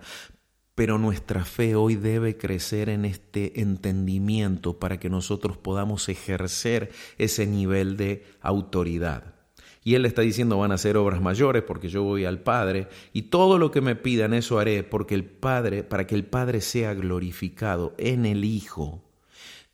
[0.76, 7.46] pero nuestra fe hoy debe crecer en este entendimiento para que nosotros podamos ejercer ese
[7.46, 9.34] nivel de autoridad.
[9.82, 13.22] Y Él está diciendo, van a ser obras mayores porque yo voy al Padre y
[13.22, 16.92] todo lo que me pidan eso haré porque el Padre, para que el Padre sea
[16.92, 19.02] glorificado en el Hijo.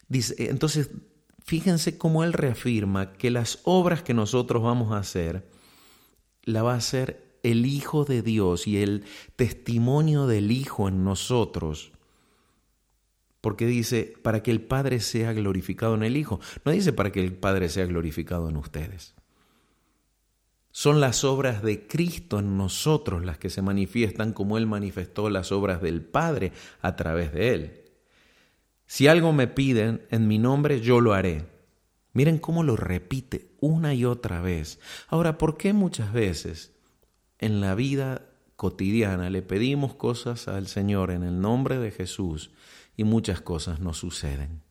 [0.09, 0.91] Entonces,
[1.45, 5.49] fíjense cómo Él reafirma que las obras que nosotros vamos a hacer,
[6.45, 9.05] la va a hacer el Hijo de Dios y el
[9.37, 11.92] testimonio del Hijo en nosotros.
[13.40, 16.40] Porque dice, para que el Padre sea glorificado en el Hijo.
[16.64, 19.14] No dice para que el Padre sea glorificado en ustedes.
[20.70, 25.53] Son las obras de Cristo en nosotros las que se manifiestan como Él manifestó las
[25.53, 27.82] obras del Padre a través de Él.
[28.86, 31.47] Si algo me piden en mi nombre, yo lo haré.
[32.14, 34.78] Miren cómo lo repite una y otra vez.
[35.09, 36.72] Ahora, ¿por qué muchas veces
[37.43, 38.22] en la vida
[38.57, 42.53] cotidiana le pedimos cosas al Señor en el nombre de Jesús
[42.97, 44.62] y muchas cosas no suceden.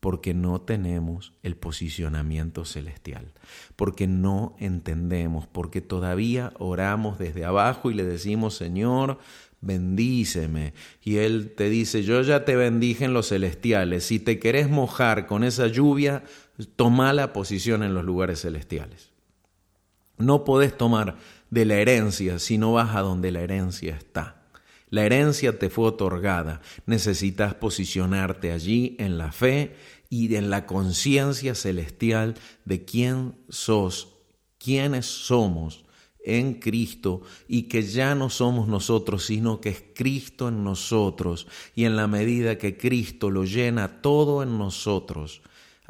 [0.00, 3.34] porque no tenemos el posicionamiento celestial,
[3.76, 9.18] porque no entendemos, porque todavía oramos desde abajo y le decimos, Señor,
[9.60, 10.72] bendíceme.
[11.02, 15.26] Y Él te dice, yo ya te bendije en los celestiales, si te querés mojar
[15.26, 16.24] con esa lluvia,
[16.76, 19.09] toma la posición en los lugares celestiales.
[20.20, 21.16] No podés tomar
[21.50, 24.42] de la herencia si no vas a donde la herencia está.
[24.90, 26.60] La herencia te fue otorgada.
[26.86, 29.76] Necesitas posicionarte allí en la fe
[30.08, 34.08] y en la conciencia celestial de quién sos,
[34.58, 35.84] quiénes somos
[36.24, 41.46] en Cristo y que ya no somos nosotros, sino que es Cristo en nosotros.
[41.74, 45.40] Y en la medida que Cristo lo llena todo en nosotros,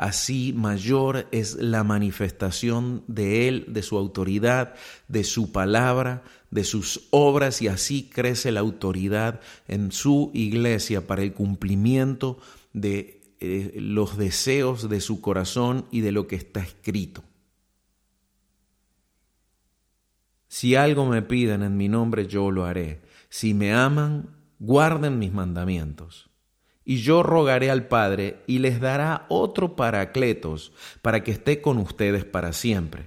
[0.01, 4.75] así mayor es la manifestación de Él, de su autoridad,
[5.09, 11.23] de su palabra, de sus obras y así crece la autoridad en su iglesia para
[11.23, 12.39] el cumplimiento
[12.73, 17.23] de eh, los deseos de su corazón y de lo que está escrito.
[20.49, 23.03] Si algo me piden en mi nombre, yo lo haré.
[23.29, 26.30] Si me aman, guarden mis mandamientos.
[26.91, 30.73] Y yo rogaré al Padre y les dará otro paracletos
[31.03, 33.07] para que esté con ustedes para siempre,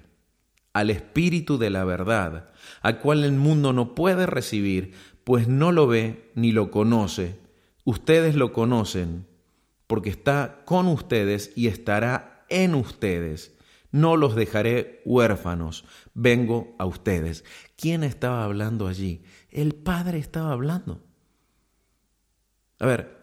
[0.71, 4.93] al Espíritu de la verdad, al cual el mundo no puede recibir,
[5.25, 7.37] pues no lo ve ni lo conoce.
[7.83, 9.27] Ustedes lo conocen,
[9.87, 13.57] porque está con ustedes y estará en ustedes.
[13.91, 17.43] No los dejaré huérfanos, vengo a ustedes.
[17.75, 19.25] ¿Quién estaba hablando allí?
[19.49, 21.01] El Padre estaba hablando.
[22.79, 23.22] A ver,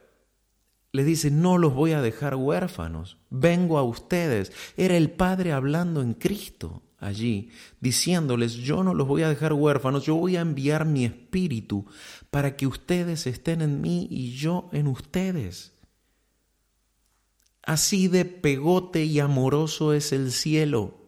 [0.93, 4.53] le dice, no los voy a dejar huérfanos, vengo a ustedes.
[4.77, 10.05] Era el Padre hablando en Cristo allí, diciéndoles, yo no los voy a dejar huérfanos,
[10.05, 11.87] yo voy a enviar mi espíritu
[12.31, 15.73] para que ustedes estén en mí y yo en ustedes.
[17.63, 21.00] Así de pegote y amoroso es el cielo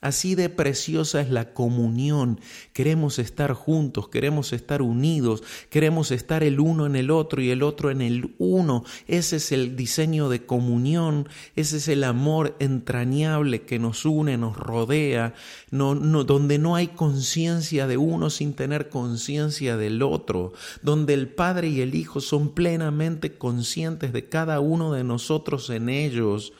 [0.00, 2.40] Así de preciosa es la comunión.
[2.72, 7.62] Queremos estar juntos, queremos estar unidos, queremos estar el uno en el otro y el
[7.62, 8.84] otro en el uno.
[9.08, 14.56] Ese es el diseño de comunión, ese es el amor entrañable que nos une, nos
[14.56, 15.34] rodea,
[15.70, 21.82] donde no hay conciencia de uno sin tener conciencia del otro, donde el Padre y
[21.82, 26.54] el Hijo son plenamente conscientes de cada uno de nosotros en ellos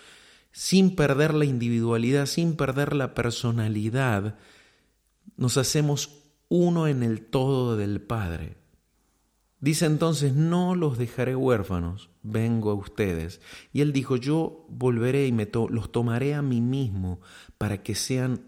[0.52, 4.36] sin perder la individualidad, sin perder la personalidad,
[5.36, 8.56] nos hacemos uno en el todo del Padre.
[9.60, 13.40] Dice entonces, no los dejaré huérfanos, vengo a ustedes.
[13.72, 17.20] Y él dijo, yo volveré y me los tomaré a mí mismo
[17.58, 18.40] para que sean,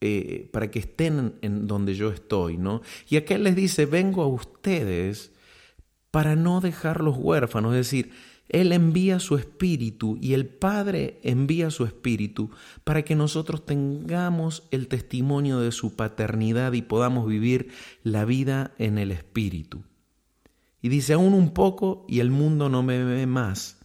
[0.00, 2.82] eh, para que estén en donde yo estoy, ¿no?
[3.08, 5.32] Y aquel les dice, vengo a ustedes
[6.10, 8.12] para no dejarlos huérfanos, es decir,
[8.48, 12.50] él envía su espíritu y el Padre envía su espíritu
[12.84, 17.70] para que nosotros tengamos el testimonio de su paternidad y podamos vivir
[18.02, 19.82] la vida en el espíritu.
[20.82, 23.80] Y dice aún un poco y el mundo no me ve más,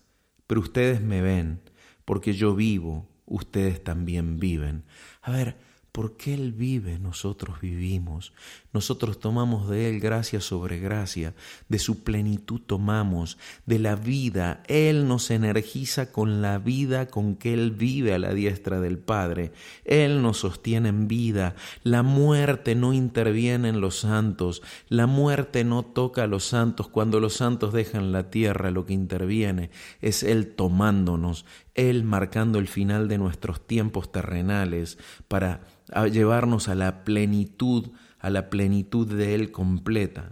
[0.47, 1.61] pero ustedes me ven,
[2.03, 4.83] porque yo vivo, ustedes también viven.
[5.21, 5.57] A ver,
[5.91, 8.33] porque Él vive, nosotros vivimos.
[8.71, 11.33] Nosotros tomamos de Él gracia sobre gracia,
[11.67, 14.61] de su plenitud tomamos, de la vida.
[14.67, 19.51] Él nos energiza con la vida con que Él vive a la diestra del Padre.
[19.85, 21.55] Él nos sostiene en vida.
[21.83, 24.61] La muerte no interviene en los santos.
[24.87, 26.87] La muerte no toca a los santos.
[26.87, 29.71] Cuando los santos dejan la tierra, lo que interviene
[30.01, 35.61] es Él tomándonos, Él marcando el final de nuestros tiempos terrenales para
[35.93, 40.31] a llevarnos a la plenitud, a la plenitud de Él completa.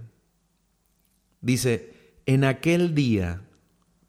[1.41, 1.93] Dice,
[2.25, 3.41] en aquel día,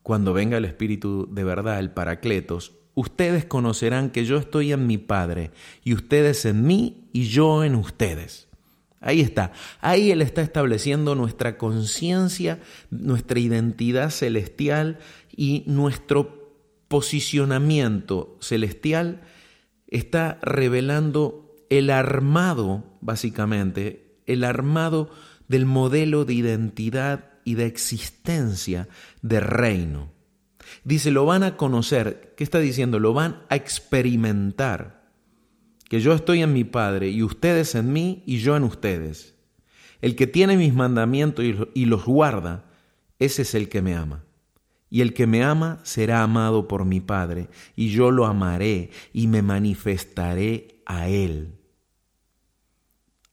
[0.03, 4.99] cuando venga el Espíritu de verdad, el Paracletos, ustedes conocerán que yo estoy en mi
[4.99, 5.53] Padre,
[5.85, 8.49] y ustedes en mí, y yo en ustedes.
[9.01, 14.99] Ahí está, ahí Él está estableciendo nuestra conciencia, nuestra identidad celestial
[15.37, 16.53] y nuestro
[16.89, 19.21] posicionamiento celestial
[19.89, 25.11] está revelando el armado, básicamente, el armado
[25.49, 28.89] del modelo de identidad y de existencia
[29.23, 30.13] de reino.
[30.85, 32.99] Dice, lo van a conocer, ¿qué está diciendo?
[32.99, 35.11] Lo van a experimentar,
[35.89, 39.35] que yo estoy en mi Padre y ustedes en mí y yo en ustedes.
[40.03, 42.67] El que tiene mis mandamientos y los guarda,
[43.19, 44.25] ese es el que me ama.
[44.91, 49.27] Y el que me ama será amado por mi Padre, y yo lo amaré y
[49.27, 51.55] me manifestaré a él.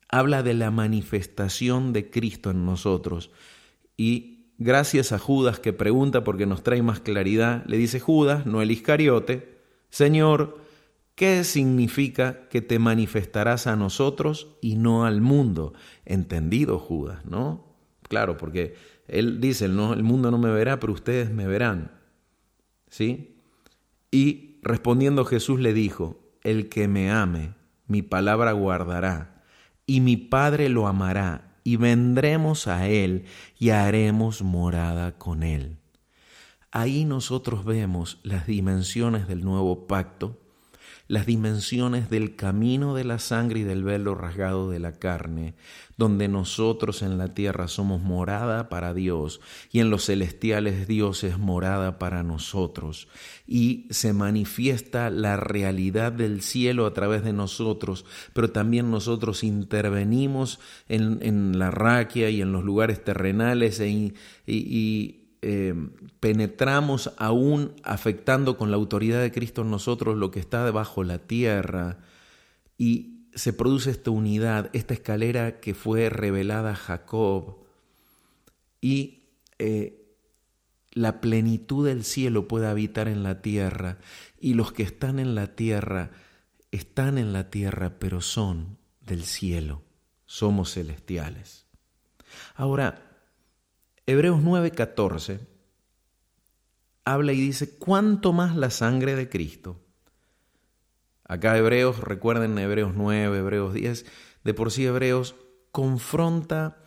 [0.09, 3.31] Habla de la manifestación de Cristo en nosotros
[3.97, 8.61] y gracias a Judas que pregunta porque nos trae más claridad, le dice Judas, no
[8.61, 10.61] el Iscariote, Señor,
[11.15, 15.73] ¿qué significa que te manifestarás a nosotros y no al mundo?
[16.05, 17.75] Entendido Judas, ¿no?
[18.07, 18.75] Claro, porque
[19.07, 21.91] él dice, no, el mundo no me verá, pero ustedes me verán.
[22.89, 23.37] ¿Sí?
[24.11, 27.53] Y respondiendo Jesús le dijo, el que me ame,
[27.87, 29.43] mi palabra guardará,
[29.85, 33.25] y mi Padre lo amará, y vendremos a él
[33.57, 35.77] y haremos morada con él.
[36.71, 40.44] Ahí nosotros vemos las dimensiones del nuevo pacto
[41.07, 45.53] las dimensiones del camino de la sangre y del velo rasgado de la carne,
[45.97, 49.39] donde nosotros en la tierra somos morada para Dios
[49.71, 53.07] y en los celestiales Dios es morada para nosotros.
[53.45, 60.59] Y se manifiesta la realidad del cielo a través de nosotros, pero también nosotros intervenimos
[60.89, 64.13] en, la raquia y en los lugares terrenales e,
[64.47, 65.75] y eh,
[66.19, 71.19] penetramos aún afectando con la autoridad de Cristo en nosotros lo que está debajo la
[71.19, 71.99] tierra
[72.79, 77.57] y se produce esta unidad, esta escalera que fue revelada a Jacob
[78.81, 79.25] y
[79.59, 80.17] eh,
[80.93, 83.99] la plenitud del cielo puede habitar en la tierra
[84.39, 86.09] y los que están en la tierra
[86.71, 89.83] están en la tierra pero son del cielo,
[90.25, 91.67] somos celestiales.
[92.55, 93.04] Ahora,
[94.07, 95.39] Hebreos 9:14
[97.05, 99.79] habla y dice, ¿cuánto más la sangre de Cristo?
[101.23, 104.05] Acá Hebreos, recuerden Hebreos 9, Hebreos 10,
[104.43, 105.35] de por sí Hebreos
[105.71, 106.77] confronta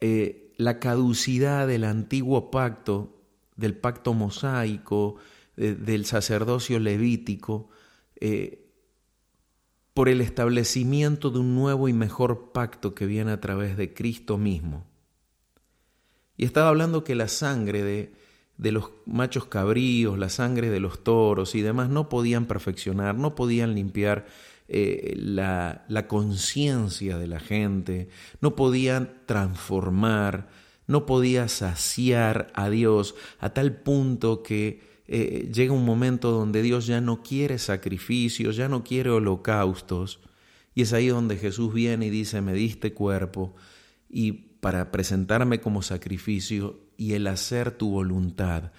[0.00, 3.22] eh, la caducidad del antiguo pacto,
[3.56, 5.16] del pacto mosaico,
[5.56, 7.68] del sacerdocio levítico,
[8.20, 8.70] eh,
[9.92, 14.38] por el establecimiento de un nuevo y mejor pacto que viene a través de Cristo
[14.38, 14.89] mismo.
[16.40, 18.14] Y estaba hablando que la sangre de,
[18.56, 23.34] de los machos cabríos, la sangre de los toros y demás no podían perfeccionar, no
[23.34, 24.24] podían limpiar
[24.66, 28.08] eh, la, la conciencia de la gente,
[28.40, 30.48] no podían transformar,
[30.86, 36.86] no podía saciar a Dios a tal punto que eh, llega un momento donde Dios
[36.86, 40.20] ya no quiere sacrificios, ya no quiere holocaustos.
[40.74, 43.54] Y es ahí donde Jesús viene y dice, me diste cuerpo
[44.08, 48.72] y para presentarme como sacrificio y el hacer tu voluntad.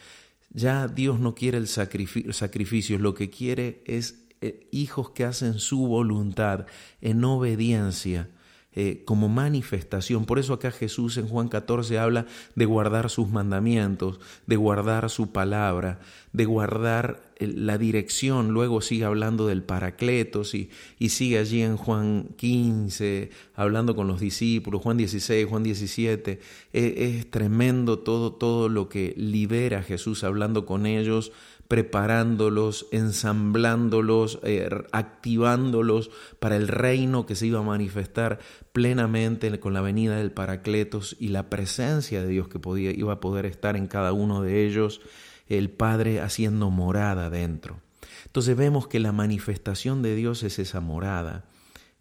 [0.52, 5.88] Ya Dios no quiere el sacrificio, lo que quiere es eh, hijos que hacen su
[5.88, 6.66] voluntad
[7.00, 8.30] en obediencia
[8.74, 10.26] eh, como manifestación.
[10.26, 15.34] Por eso acá Jesús en Juan 14 habla de guardar sus mandamientos, de guardar su
[15.34, 16.00] palabra,
[16.32, 18.52] de guardar la dirección.
[18.52, 20.70] Luego sigue hablando del paracletos y,
[21.00, 26.40] y sigue allí en Juan 15 hablando con los discípulos, Juan 16, Juan 17.
[26.72, 31.34] E, es tremendo todo, todo lo que libera Jesús hablando con ellos
[31.72, 36.12] preparándolos, ensamblándolos, eh, activándolos
[36.42, 38.40] para el reino que se iba a manifestar
[38.74, 43.22] plenamente con la venida del Paracletos y la presencia de Dios que podía, iba a
[43.22, 45.00] poder estar en cada uno de ellos,
[45.48, 47.80] el Padre haciendo morada dentro.
[48.26, 51.46] Entonces vemos que la manifestación de Dios es esa morada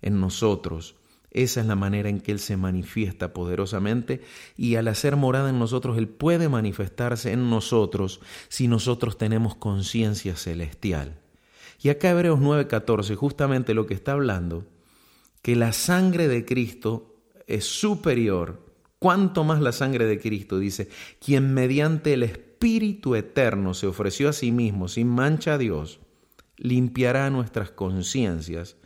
[0.03, 0.97] en nosotros,
[1.31, 4.23] esa es la manera en que Él se manifiesta poderosamente
[4.57, 10.37] y al hacer morada en nosotros, Él puede manifestarse en nosotros si nosotros tenemos conciencia
[10.37, 11.21] celestial.
[11.83, 14.67] Y acá Hebreos 9:14, justamente lo que está hablando,
[15.41, 17.17] que la sangre de Cristo
[17.47, 18.67] es superior,
[18.99, 20.89] cuanto más la sangre de Cristo, dice,
[21.25, 26.01] quien mediante el Espíritu eterno se ofreció a sí mismo sin mancha a Dios,
[26.57, 28.77] limpiará nuestras conciencias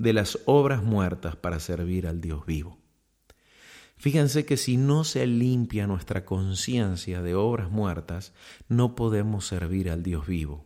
[0.00, 2.78] de las obras muertas para servir al Dios vivo.
[3.98, 8.32] Fíjense que si no se limpia nuestra conciencia de obras muertas,
[8.66, 10.64] no podemos servir al Dios vivo.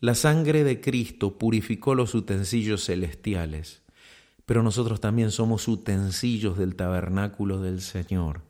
[0.00, 3.82] La sangre de Cristo purificó los utensilios celestiales,
[4.46, 8.40] pero nosotros también somos utensilios del tabernáculo del Señor,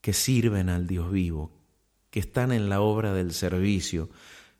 [0.00, 1.52] que sirven al Dios vivo,
[2.10, 4.10] que están en la obra del servicio,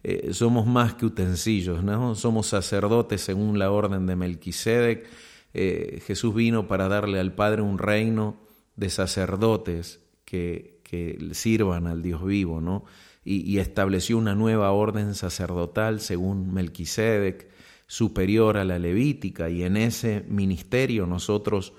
[0.04, 2.14] eh, somos más que utensilios, ¿no?
[2.16, 5.06] somos sacerdotes según la orden de Melquisedec.
[5.54, 8.36] Eh, Jesús vino para darle al Padre un reino
[8.74, 12.84] de sacerdotes que, que sirvan al Dios vivo, ¿no?
[13.24, 17.48] Y, y, estableció una nueva orden sacerdotal según Melquisedec,
[17.86, 21.72] superior a la levítica, y en ese ministerio nosotros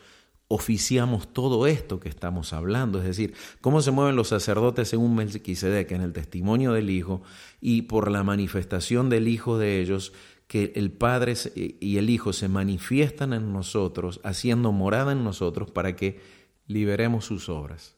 [0.47, 5.91] oficiamos todo esto que estamos hablando, es decir, cómo se mueven los sacerdotes según Melquisedec
[5.91, 7.23] en el testimonio del Hijo
[7.65, 10.11] y por la manifestación del Hijo de ellos,
[10.47, 15.95] que el Padre y el Hijo se manifiestan en nosotros, haciendo morada en nosotros para
[15.95, 16.19] que
[16.67, 17.95] liberemos sus obras.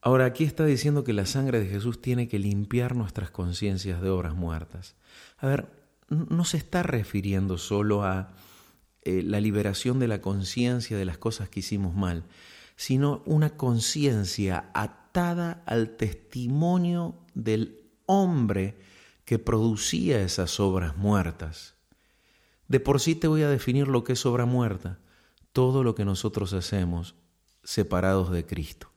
[0.00, 4.10] Ahora aquí está diciendo que la sangre de Jesús tiene que limpiar nuestras conciencias de
[4.10, 4.96] obras muertas.
[5.38, 5.68] A ver,
[6.08, 8.34] no se está refiriendo solo a
[9.02, 12.24] eh, la liberación de la conciencia de las cosas que hicimos mal,
[12.74, 18.78] sino una conciencia atada al testimonio del hombre
[19.24, 21.74] que producía esas obras muertas.
[22.68, 24.98] De por sí te voy a definir lo que es obra muerta,
[25.52, 27.14] todo lo que nosotros hacemos
[27.62, 28.90] separados de Cristo.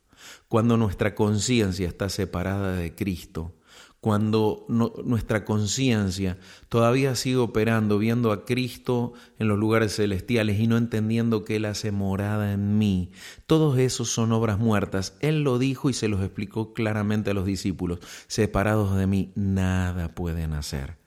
[0.48, 3.54] Cuando nuestra conciencia está separada de Cristo,
[4.02, 6.38] cuando nuestra conciencia
[6.70, 11.66] todavía sigue operando, viendo a Cristo en los lugares celestiales y no entendiendo que Él
[11.66, 13.12] hace morada en mí,
[13.46, 15.18] todos esos son obras muertas.
[15.20, 18.00] Él lo dijo y se los explicó claramente a los discípulos.
[18.28, 20.98] Separados de mí, nada pueden hacer.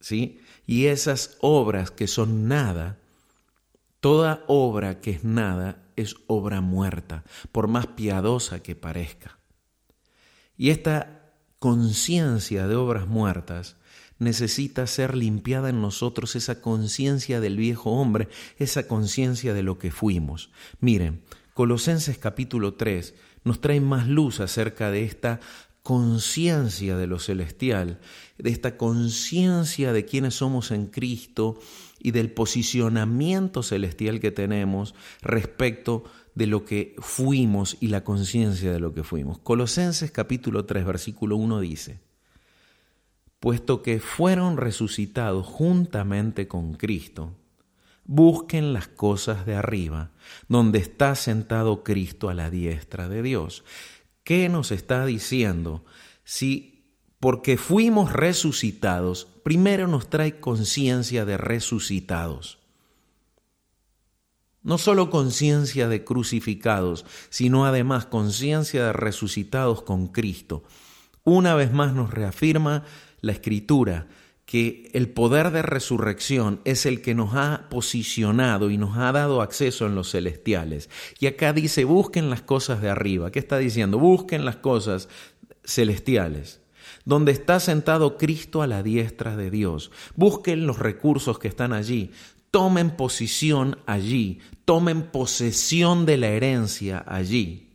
[0.00, 0.40] ¿Sí?
[0.66, 2.98] Y esas obras que son nada,
[4.00, 9.38] toda obra que es nada, es obra muerta, por más piadosa que parezca.
[10.56, 11.19] Y esta
[11.60, 13.76] conciencia de obras muertas
[14.18, 19.90] necesita ser limpiada en nosotros, esa conciencia del viejo hombre, esa conciencia de lo que
[19.90, 20.50] fuimos.
[20.80, 21.22] Miren,
[21.54, 25.40] Colosenses capítulo 3 nos trae más luz acerca de esta
[25.82, 28.00] conciencia de lo celestial,
[28.38, 31.58] de esta conciencia de quiénes somos en Cristo
[31.98, 36.04] y del posicionamiento celestial que tenemos respecto
[36.34, 39.38] de lo que fuimos y la conciencia de lo que fuimos.
[39.38, 42.00] Colosenses capítulo 3 versículo 1 dice,
[43.40, 47.36] puesto que fueron resucitados juntamente con Cristo,
[48.04, 50.10] busquen las cosas de arriba,
[50.48, 53.64] donde está sentado Cristo a la diestra de Dios.
[54.24, 55.84] ¿Qué nos está diciendo?
[56.24, 56.80] Si
[57.18, 62.59] porque fuimos resucitados, primero nos trae conciencia de resucitados.
[64.62, 70.64] No solo conciencia de crucificados, sino además conciencia de resucitados con Cristo.
[71.24, 72.84] Una vez más nos reafirma
[73.20, 74.06] la Escritura
[74.50, 79.42] que el poder de resurrección es el que nos ha posicionado y nos ha dado
[79.42, 80.90] acceso en los celestiales.
[81.20, 83.30] Y acá dice, busquen las cosas de arriba.
[83.30, 84.00] ¿Qué está diciendo?
[84.00, 85.08] Busquen las cosas
[85.64, 86.62] celestiales.
[87.04, 89.92] Donde está sentado Cristo a la diestra de Dios.
[90.16, 92.10] Busquen los recursos que están allí.
[92.50, 94.40] Tomen posición allí.
[94.64, 97.70] Tomen posesión de la herencia allí.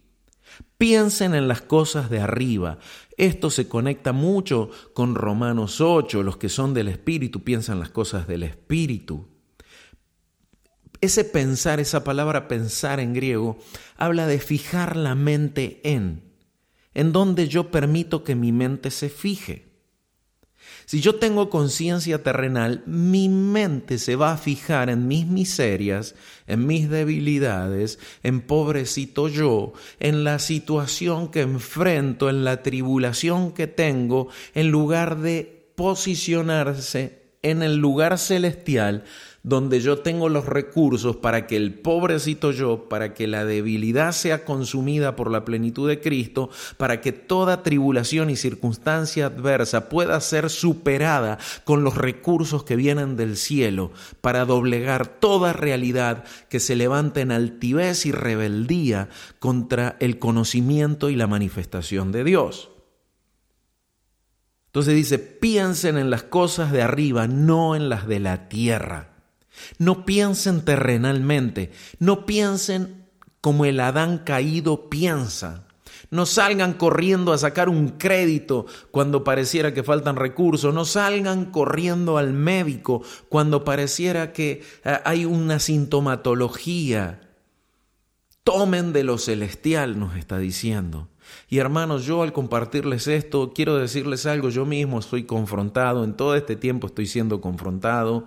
[0.77, 2.79] Piensen en las cosas de arriba.
[3.17, 6.23] Esto se conecta mucho con Romanos 8.
[6.23, 9.27] Los que son del Espíritu piensan las cosas del Espíritu.
[10.99, 13.57] Ese pensar, esa palabra pensar en griego,
[13.95, 16.23] habla de fijar la mente en,
[16.93, 19.64] en donde yo permito que mi mente se fije.
[20.85, 26.13] Si yo tengo conciencia terrenal, mi mente se va a fijar en mis miserias,
[26.45, 33.65] en mis debilidades, en pobrecito yo, en la situación que enfrento, en la tribulación que
[33.65, 39.03] tengo, en lugar de posicionarse en el lugar celestial
[39.45, 44.43] donde yo tengo los recursos para que el pobrecito yo, para que la debilidad sea
[44.43, 50.49] consumida por la plenitud de Cristo, para que toda tribulación y circunstancia adversa pueda ser
[50.49, 57.21] superada con los recursos que vienen del cielo, para doblegar toda realidad que se levanta
[57.21, 62.71] en altivez y rebeldía contra el conocimiento y la manifestación de Dios.
[64.75, 69.07] Entonces dice, piensen en las cosas de arriba, no en las de la tierra.
[69.77, 73.05] No piensen terrenalmente, no piensen
[73.39, 75.65] como el Adán caído piensa.
[76.11, 80.73] No salgan corriendo a sacar un crédito cuando pareciera que faltan recursos.
[80.73, 87.21] No salgan corriendo al médico cuando pareciera que eh, hay una sintomatología.
[88.43, 91.07] Tomen de lo celestial, nos está diciendo.
[91.49, 96.35] Y hermanos, yo al compartirles esto, quiero decirles algo, yo mismo estoy confrontado, en todo
[96.35, 98.25] este tiempo estoy siendo confrontado.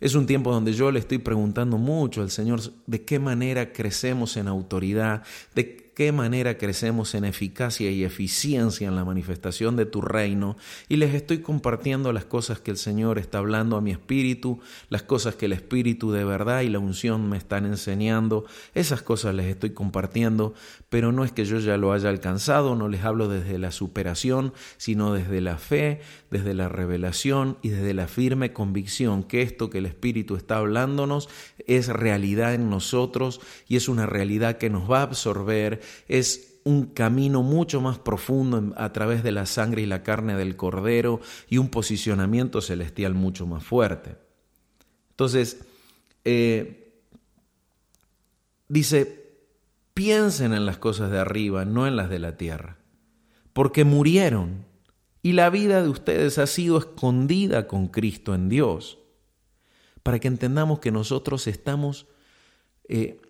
[0.00, 4.36] Es un tiempo donde yo le estoy preguntando mucho al Señor de qué manera crecemos
[4.36, 5.22] en autoridad,
[5.54, 10.56] de qué manera crecemos en eficacia y eficiencia en la manifestación de tu reino.
[10.88, 15.02] Y les estoy compartiendo las cosas que el Señor está hablando a mi espíritu, las
[15.02, 19.46] cosas que el espíritu de verdad y la unción me están enseñando, esas cosas les
[19.46, 20.54] estoy compartiendo,
[20.88, 24.52] pero no es que yo ya lo haya alcanzado, no les hablo desde la superación,
[24.76, 26.00] sino desde la fe,
[26.32, 31.28] desde la revelación y desde la firme convicción que esto que el espíritu está hablándonos
[31.66, 36.86] es realidad en nosotros y es una realidad que nos va a absorber es un
[36.86, 41.58] camino mucho más profundo a través de la sangre y la carne del Cordero y
[41.58, 44.16] un posicionamiento celestial mucho más fuerte.
[45.10, 45.64] Entonces,
[46.24, 47.00] eh,
[48.68, 49.22] dice,
[49.94, 52.78] Piensen en las cosas de arriba, no en las de la tierra,
[53.52, 54.64] porque murieron
[55.22, 58.98] y la vida de ustedes ha sido escondida con Cristo en Dios,
[60.02, 62.06] para que entendamos que nosotros estamos
[62.88, 63.20] eh,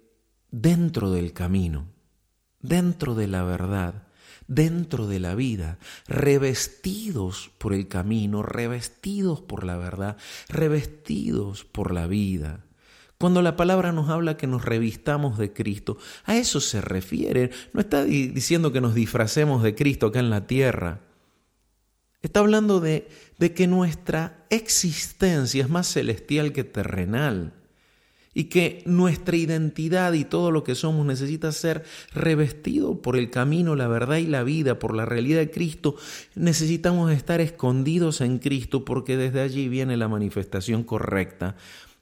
[0.50, 1.86] dentro del camino,
[2.60, 4.08] dentro de la verdad,
[4.46, 10.16] dentro de la vida, revestidos por el camino, revestidos por la verdad,
[10.48, 12.64] revestidos por la vida.
[13.18, 17.50] Cuando la palabra nos habla que nos revistamos de Cristo, a eso se refiere.
[17.72, 21.11] No está diciendo que nos disfracemos de Cristo acá en la tierra.
[22.22, 23.08] Está hablando de,
[23.54, 27.54] que nuestra existencia es más celestial que terrenal
[28.32, 31.82] y que nuestra identidad y todo lo que somos necesita ser
[32.14, 35.96] revestido por el camino, la verdad y la vida, por la realidad de Cristo.
[36.36, 41.56] Necesitamos estar escondidos en Cristo porque desde allí viene la manifestación correcta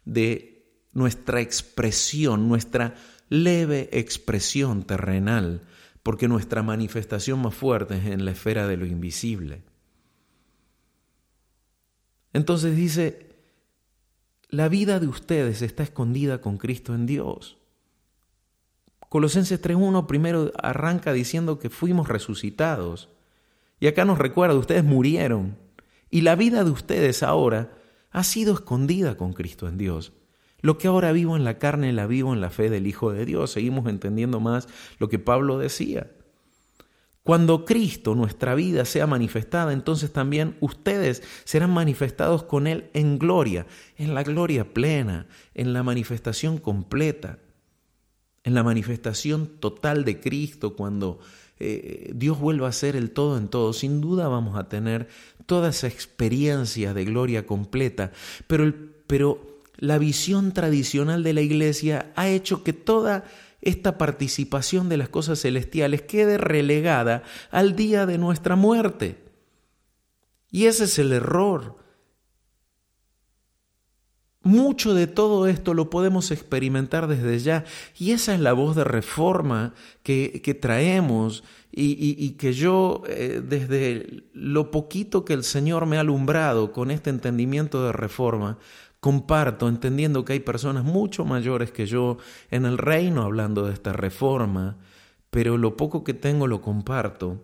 [0.05, 2.95] de nuestra expresión, nuestra
[3.31, 5.62] leve expresión terrenal,
[6.03, 9.70] porque nuestra manifestación más fuerte es en la esfera de lo invisible.
[12.33, 13.31] Entonces dice,
[14.49, 17.59] la vida de ustedes está escondida con Cristo en Dios.
[19.09, 23.09] Colosenses 3.1 primero arranca diciendo que fuimos resucitados.
[23.81, 25.57] Y acá nos recuerda, ustedes murieron.
[26.11, 27.72] Y la vida de ustedes ahora
[28.12, 30.12] ha sido escondida con Cristo en Dios.
[30.61, 33.24] Lo que ahora vivo en la carne la vivo en la fe del Hijo de
[33.24, 33.51] Dios.
[33.53, 34.68] Seguimos entendiendo más
[34.99, 36.11] lo que Pablo decía.
[37.23, 43.66] Cuando Cristo, nuestra vida, sea manifestada, entonces también ustedes serán manifestados con Él en gloria,
[43.97, 47.39] en la gloria plena, en la manifestación completa,
[48.43, 51.21] en la manifestación total de Cristo, cuando
[51.59, 53.75] eh, Dios vuelva a ser el todo en todo.
[53.75, 55.09] Sin duda vamos a tener
[55.45, 58.12] toda esa experiencia de gloria completa,
[58.47, 58.73] pero,
[59.07, 63.25] pero la visión tradicional de la iglesia ha hecho que toda
[63.63, 69.23] esta participación de las cosas celestiales quede relegada al día de nuestra muerte.
[70.51, 71.77] Y ese es el error.
[74.43, 77.65] Mucho de todo esto lo podemos experimentar desde ya
[77.99, 84.25] y esa es la voz de reforma que, que traemos y, que yo eh, desde
[84.33, 88.59] lo poquito que el Señor me ha alumbrado con este entendimiento de reforma,
[89.01, 92.19] comparto, entendiendo que hay personas mucho mayores que yo
[92.51, 94.77] en el reino hablando de esta reforma,
[95.31, 97.43] pero lo poco que tengo lo comparto.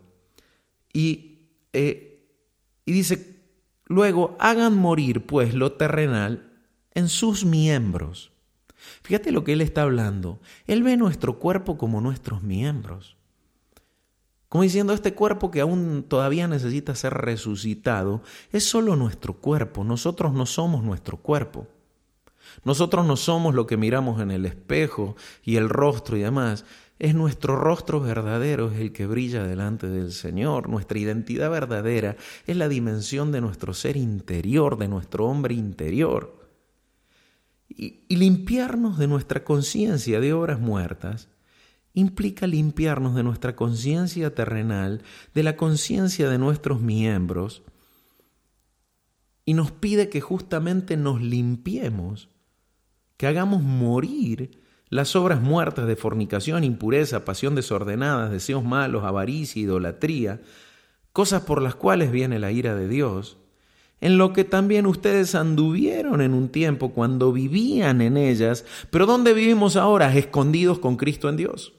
[0.92, 2.28] Y, eh,
[2.84, 3.42] y dice,
[3.86, 6.52] luego hagan morir pues lo terrenal
[6.92, 8.32] en sus miembros.
[9.02, 10.40] Fíjate lo que él está hablando.
[10.66, 13.15] Él ve nuestro cuerpo como nuestros miembros.
[14.48, 18.22] Como diciendo, este cuerpo que aún todavía necesita ser resucitado
[18.52, 21.66] es solo nuestro cuerpo, nosotros no somos nuestro cuerpo.
[22.64, 26.64] Nosotros no somos lo que miramos en el espejo y el rostro y demás.
[26.98, 30.68] Es nuestro rostro verdadero, es el que brilla delante del Señor.
[30.68, 32.16] Nuestra identidad verdadera
[32.46, 36.48] es la dimensión de nuestro ser interior, de nuestro hombre interior.
[37.68, 41.28] Y, y limpiarnos de nuestra conciencia de obras muertas
[41.96, 45.00] implica limpiarnos de nuestra conciencia terrenal,
[45.34, 47.62] de la conciencia de nuestros miembros,
[49.46, 52.28] y nos pide que justamente nos limpiemos,
[53.16, 60.42] que hagamos morir las obras muertas de fornicación, impureza, pasión desordenada, deseos malos, avaricia, idolatría,
[61.14, 63.38] cosas por las cuales viene la ira de Dios,
[64.02, 69.32] en lo que también ustedes anduvieron en un tiempo cuando vivían en ellas, pero ¿dónde
[69.32, 70.14] vivimos ahora?
[70.14, 71.72] Escondidos con Cristo en Dios.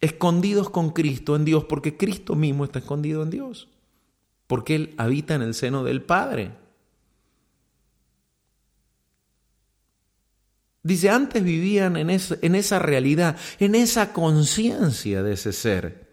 [0.00, 3.68] Escondidos con Cristo en Dios, porque Cristo mismo está escondido en Dios,
[4.46, 6.52] porque Él habita en el seno del Padre.
[10.82, 16.08] Dice, antes vivían en, esa realidad, en esa conciencia de ese ser,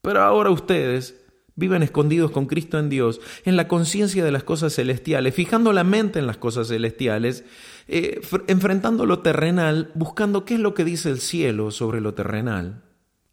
[0.00, 1.14] pero ahora ustedes
[1.54, 5.84] viven escondidos con Cristo en Dios, en la conciencia de las cosas celestiales, fijando la
[5.84, 7.44] mente en las cosas celestiales,
[7.86, 12.87] eh, enfrentando lo terrenal, buscando qué es lo que dice el cielo sobre lo terrenal.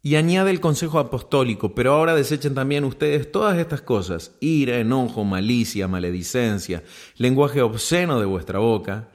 [0.06, 5.24] Y añade el consejo apostólico, pero ahora desechen también ustedes todas estas cosas, ira, enojo,
[5.24, 6.84] malicia, maledicencia,
[7.16, 9.08] lenguaje obsceno de vuestra boca,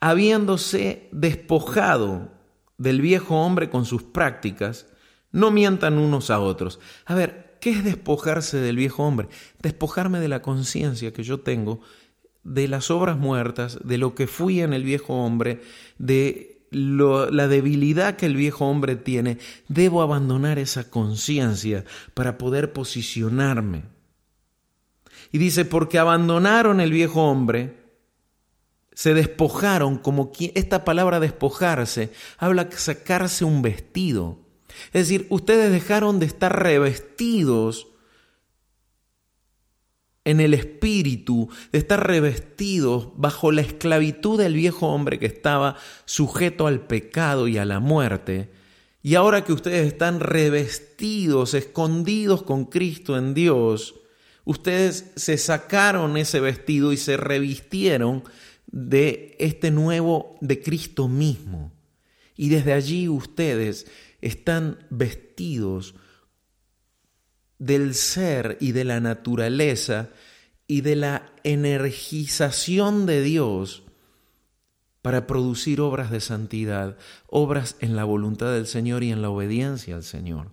[0.00, 2.30] habiéndose despojado
[2.78, 4.86] del viejo hombre con sus prácticas,
[5.32, 6.80] no mientan unos a otros.
[7.04, 9.28] A ver, ¿qué es despojarse del viejo hombre?
[9.60, 11.82] Despojarme de la conciencia que yo tengo
[12.42, 15.60] de las obras muertas, de lo que fui en el viejo hombre,
[15.98, 19.38] de la debilidad que el viejo hombre tiene,
[19.68, 23.84] debo abandonar esa conciencia para poder posicionarme.
[25.32, 27.76] Y dice, porque abandonaron el viejo hombre,
[28.92, 34.40] se despojaron, como esta palabra despojarse habla de sacarse un vestido.
[34.92, 37.87] Es decir, ustedes dejaron de estar revestidos
[40.28, 46.66] en el espíritu, de estar revestidos bajo la esclavitud del viejo hombre que estaba sujeto
[46.66, 48.50] al pecado y a la muerte.
[49.02, 53.94] Y ahora que ustedes están revestidos, escondidos con Cristo en Dios,
[54.44, 58.22] ustedes se sacaron ese vestido y se revistieron
[58.66, 61.72] de este nuevo de Cristo mismo.
[62.36, 63.86] Y desde allí ustedes
[64.20, 65.94] están vestidos
[67.58, 70.10] del ser y de la naturaleza
[70.66, 73.82] y de la energización de Dios
[75.02, 76.96] para producir obras de santidad,
[77.26, 80.50] obras en la voluntad del Señor y en la obediencia al Señor.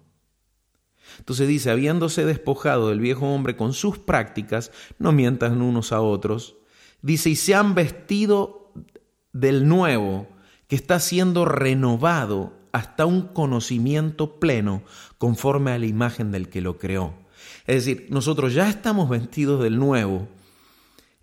[1.19, 6.55] Entonces dice, habiéndose despojado del viejo hombre con sus prácticas, no mientan unos a otros,
[7.01, 8.73] dice, y se han vestido
[9.33, 10.27] del nuevo,
[10.67, 14.83] que está siendo renovado hasta un conocimiento pleno
[15.17, 17.13] conforme a la imagen del que lo creó.
[17.67, 20.27] Es decir, nosotros ya estamos vestidos del nuevo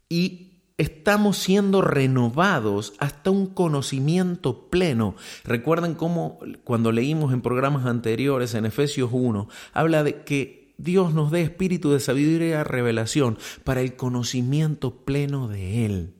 [0.08, 5.14] y estamos siendo renovados hasta un conocimiento pleno.
[5.44, 11.30] Recuerden cómo cuando leímos en programas anteriores, en Efesios 1, habla de que Dios nos
[11.30, 16.14] dé espíritu de sabiduría y revelación para el conocimiento pleno de Él.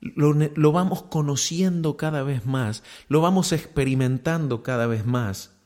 [0.00, 5.59] Lo, vamos conociendo cada vez más, lo vamos experimentando cada vez más.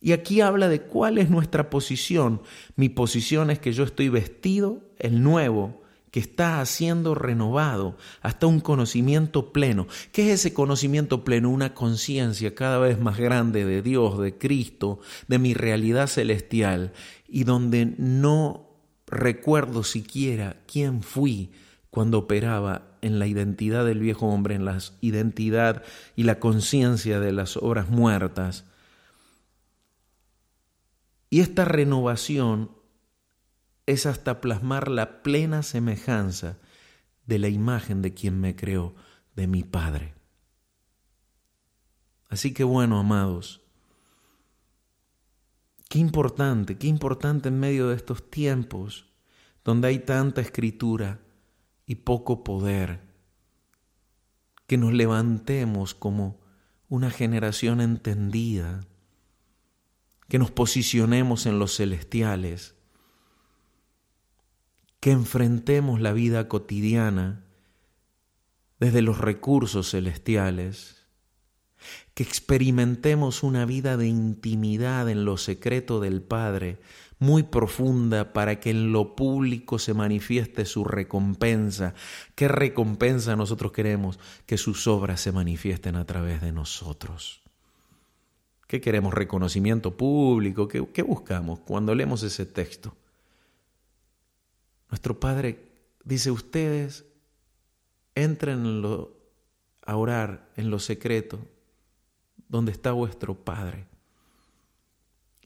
[0.00, 2.40] Y aquí habla de cuál es nuestra posición.
[2.76, 8.60] Mi posición es que yo estoy vestido, el nuevo, que está siendo renovado hasta un
[8.60, 9.86] conocimiento pleno.
[10.12, 11.50] ¿Qué es ese conocimiento pleno?
[11.50, 16.92] Una conciencia cada vez más grande de Dios, de Cristo, de mi realidad celestial,
[17.28, 18.70] y donde no
[19.06, 21.50] recuerdo siquiera quién fui,
[21.90, 25.82] cuando operaba en la identidad del viejo hombre, en la identidad
[26.14, 28.64] y la conciencia de las obras muertas.
[31.30, 32.72] Y esta renovación
[33.86, 36.58] es hasta plasmar la plena semejanza
[37.26, 38.94] de la imagen de quien me creó,
[39.36, 40.14] de mi Padre.
[42.28, 43.62] Así que bueno, amados,
[45.88, 49.06] qué importante, qué importante en medio de estos tiempos
[49.64, 51.20] donde hay tanta escritura,
[51.90, 53.00] y poco poder.
[54.68, 56.38] Que nos levantemos como
[56.88, 58.86] una generación entendida,
[60.30, 62.76] que nos posicionemos en los celestiales,
[65.00, 67.44] que enfrentemos la vida cotidiana
[68.78, 71.04] desde los recursos celestiales,
[72.14, 76.78] que experimentemos una vida de intimidad en lo secreto del Padre,
[77.18, 81.94] muy profunda para que en lo público se manifieste su recompensa.
[82.36, 84.20] ¿Qué recompensa nosotros queremos?
[84.46, 87.42] Que sus obras se manifiesten a través de nosotros.
[88.70, 89.12] ¿Qué queremos?
[89.12, 90.68] ¿Reconocimiento público?
[90.68, 92.96] ¿Qué, buscamos cuando leemos ese texto?
[94.90, 95.72] Nuestro Padre
[96.04, 97.04] dice, ustedes
[98.14, 99.16] entren en lo,
[99.84, 101.40] a orar en lo secreto,
[102.46, 103.88] donde está vuestro Padre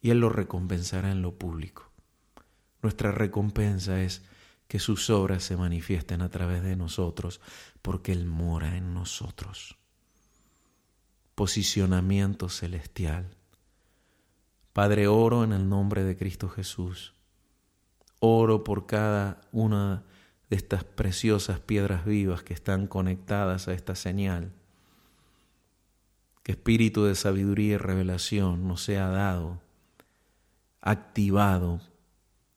[0.02, 1.90] y Él lo recompensará en lo público.
[2.82, 4.20] Nuestra recompensa es
[4.68, 7.40] que sus obras se manifiesten a través de nosotros,
[7.80, 9.78] porque Él mora en nosotros.
[11.34, 13.36] Posicionamiento celestial.
[14.72, 17.14] Padre, oro en el nombre de Cristo Jesús.
[18.20, 20.04] Oro por cada una
[20.50, 24.52] de estas preciosas piedras vivas que están conectadas a esta señal.
[26.42, 29.64] Que espíritu de sabiduría y revelación nos sea dado
[30.84, 31.80] activado,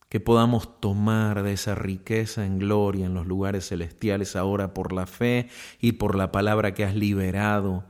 [0.10, 5.06] que podamos tomar de esa riqueza en gloria en los lugares celestiales ahora por la
[5.06, 5.50] fe
[5.80, 7.86] y por la palabra que has liberado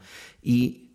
[0.48, 0.94] y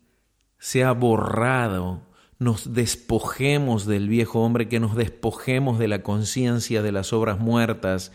[0.59, 2.00] sea borrado,
[2.38, 8.12] nos despojemos del viejo hombre, que nos despojemos de la conciencia de las obras muertas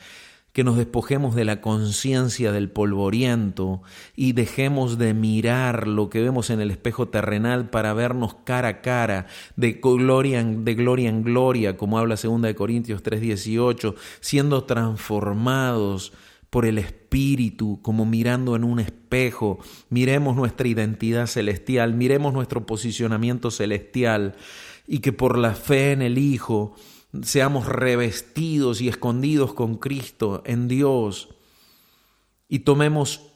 [0.57, 3.83] que nos despojemos de la conciencia del polvoriento
[4.15, 8.81] y dejemos de mirar lo que vemos en el espejo terrenal para vernos cara a
[8.81, 16.11] cara, de gloria en, gloria, en gloria, como habla 2 Corintios 3:18, siendo transformados
[16.49, 23.51] por el Espíritu, como mirando en un espejo, miremos nuestra identidad celestial, miremos nuestro posicionamiento
[23.51, 24.35] celestial
[24.87, 26.75] y que por la fe en el Hijo,
[27.21, 31.29] seamos revestidos y escondidos con Cristo en Dios
[32.47, 33.33] y tomemos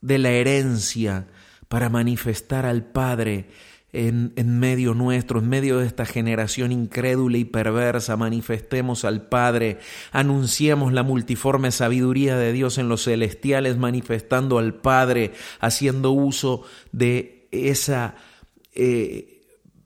[0.00, 1.28] de la herencia
[1.68, 3.48] para manifestar al Padre
[3.92, 9.78] en, medio nuestro, en medio de esta generación incrédula y perversa, manifestemos al Padre,
[10.12, 16.62] anunciemos la multiforme sabiduría de Dios en los celestiales, manifestando al Padre, haciendo uso
[16.92, 18.16] de esa...
[18.74, 19.28] Eh,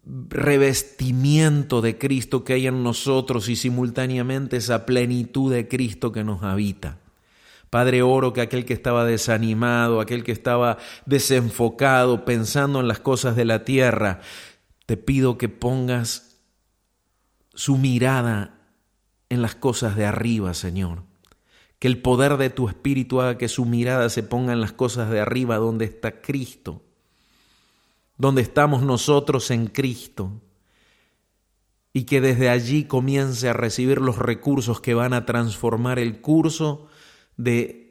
[0.08, 6.44] revestimiento de Cristo que hay en nosotros y simultáneamente esa plenitud de Cristo que nos
[6.44, 7.00] habita.
[7.70, 13.36] Padre, oro que aquel que estaba desanimado, aquel que estaba desenfocado, pensando en las cosas
[13.36, 14.20] de la tierra,
[14.86, 16.40] te pido que pongas
[17.54, 18.60] su mirada
[19.28, 21.02] en las cosas de arriba, Señor.
[21.78, 25.10] Que el poder de tu Espíritu haga que su mirada se ponga en las cosas
[25.10, 26.82] de arriba, donde está Cristo,
[28.16, 30.40] donde estamos nosotros en Cristo,
[31.92, 36.88] y que desde allí comience a recibir los recursos que van a transformar el curso
[37.36, 37.86] de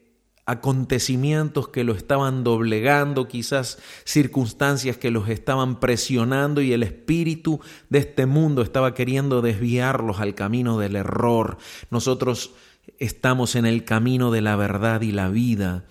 [0.45, 7.99] acontecimientos que lo estaban doblegando, quizás circunstancias que los estaban presionando y el espíritu de
[7.99, 11.57] este mundo estaba queriendo desviarlos al camino del error.
[11.89, 12.51] Nosotros
[12.99, 15.85] estamos en el camino de la verdad y la vida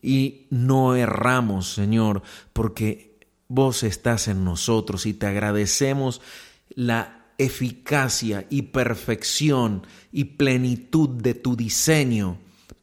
[0.00, 2.22] y no erramos, Señor,
[2.54, 6.22] porque vos estás en nosotros y te agradecemos
[6.70, 12.38] la eficacia y perfección y plenitud de tu diseño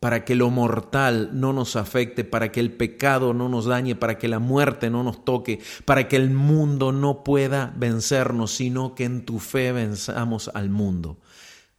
[0.05, 4.19] para que lo mortal no nos afecte, para que el pecado no nos dañe, para
[4.19, 9.05] que la muerte no nos toque, para que el mundo no pueda vencernos, sino que
[9.05, 11.17] en tu fe venzamos al mundo.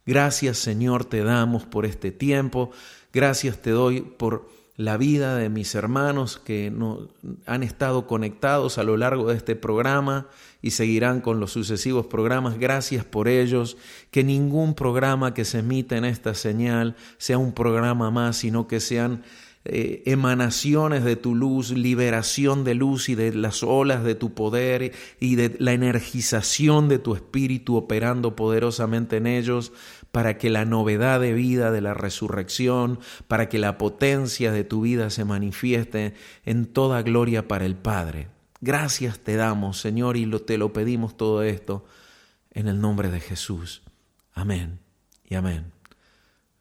[0.05, 2.71] Gracias Señor te damos por este tiempo,
[3.13, 7.09] gracias te doy por la vida de mis hermanos que no,
[7.47, 10.27] han estado conectados a lo largo de este programa
[10.61, 12.59] y seguirán con los sucesivos programas.
[12.59, 13.75] Gracias por ellos.
[14.11, 18.79] Que ningún programa que se emita en esta señal sea un programa más, sino que
[18.79, 19.23] sean
[19.69, 24.93] eh, emanaciones de tu luz, liberación de luz y de las olas de tu poder
[25.19, 29.73] y de la energización de tu espíritu operando poderosamente en ellos
[30.11, 34.81] para que la novedad de vida de la resurrección, para que la potencia de tu
[34.81, 36.13] vida se manifieste
[36.45, 38.27] en toda gloria para el Padre.
[38.61, 41.85] Gracias te damos, Señor, y te lo pedimos todo esto
[42.51, 43.83] en el nombre de Jesús.
[44.33, 44.79] Amén
[45.23, 45.71] y amén.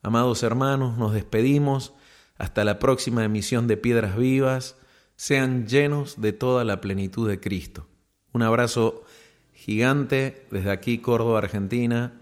[0.03, 1.93] Amados hermanos, nos despedimos.
[2.39, 4.77] Hasta la próxima emisión de Piedras Vivas.
[5.17, 7.89] Sean llenos de toda la plenitud de Cristo.
[8.33, 9.05] Un abrazo
[9.55, 12.21] gigante desde aquí, Córdoba, Argentina.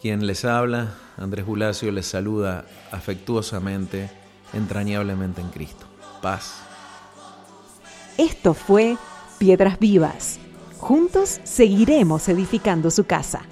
[0.00, 4.10] Quien les habla, Andrés Bulacio, les saluda afectuosamente,
[4.52, 5.86] entrañablemente en Cristo.
[6.20, 6.56] Paz.
[8.18, 8.96] Esto fue
[9.38, 10.38] Piedras Vivas.
[10.78, 13.42] Juntos seguiremos edificando su casa.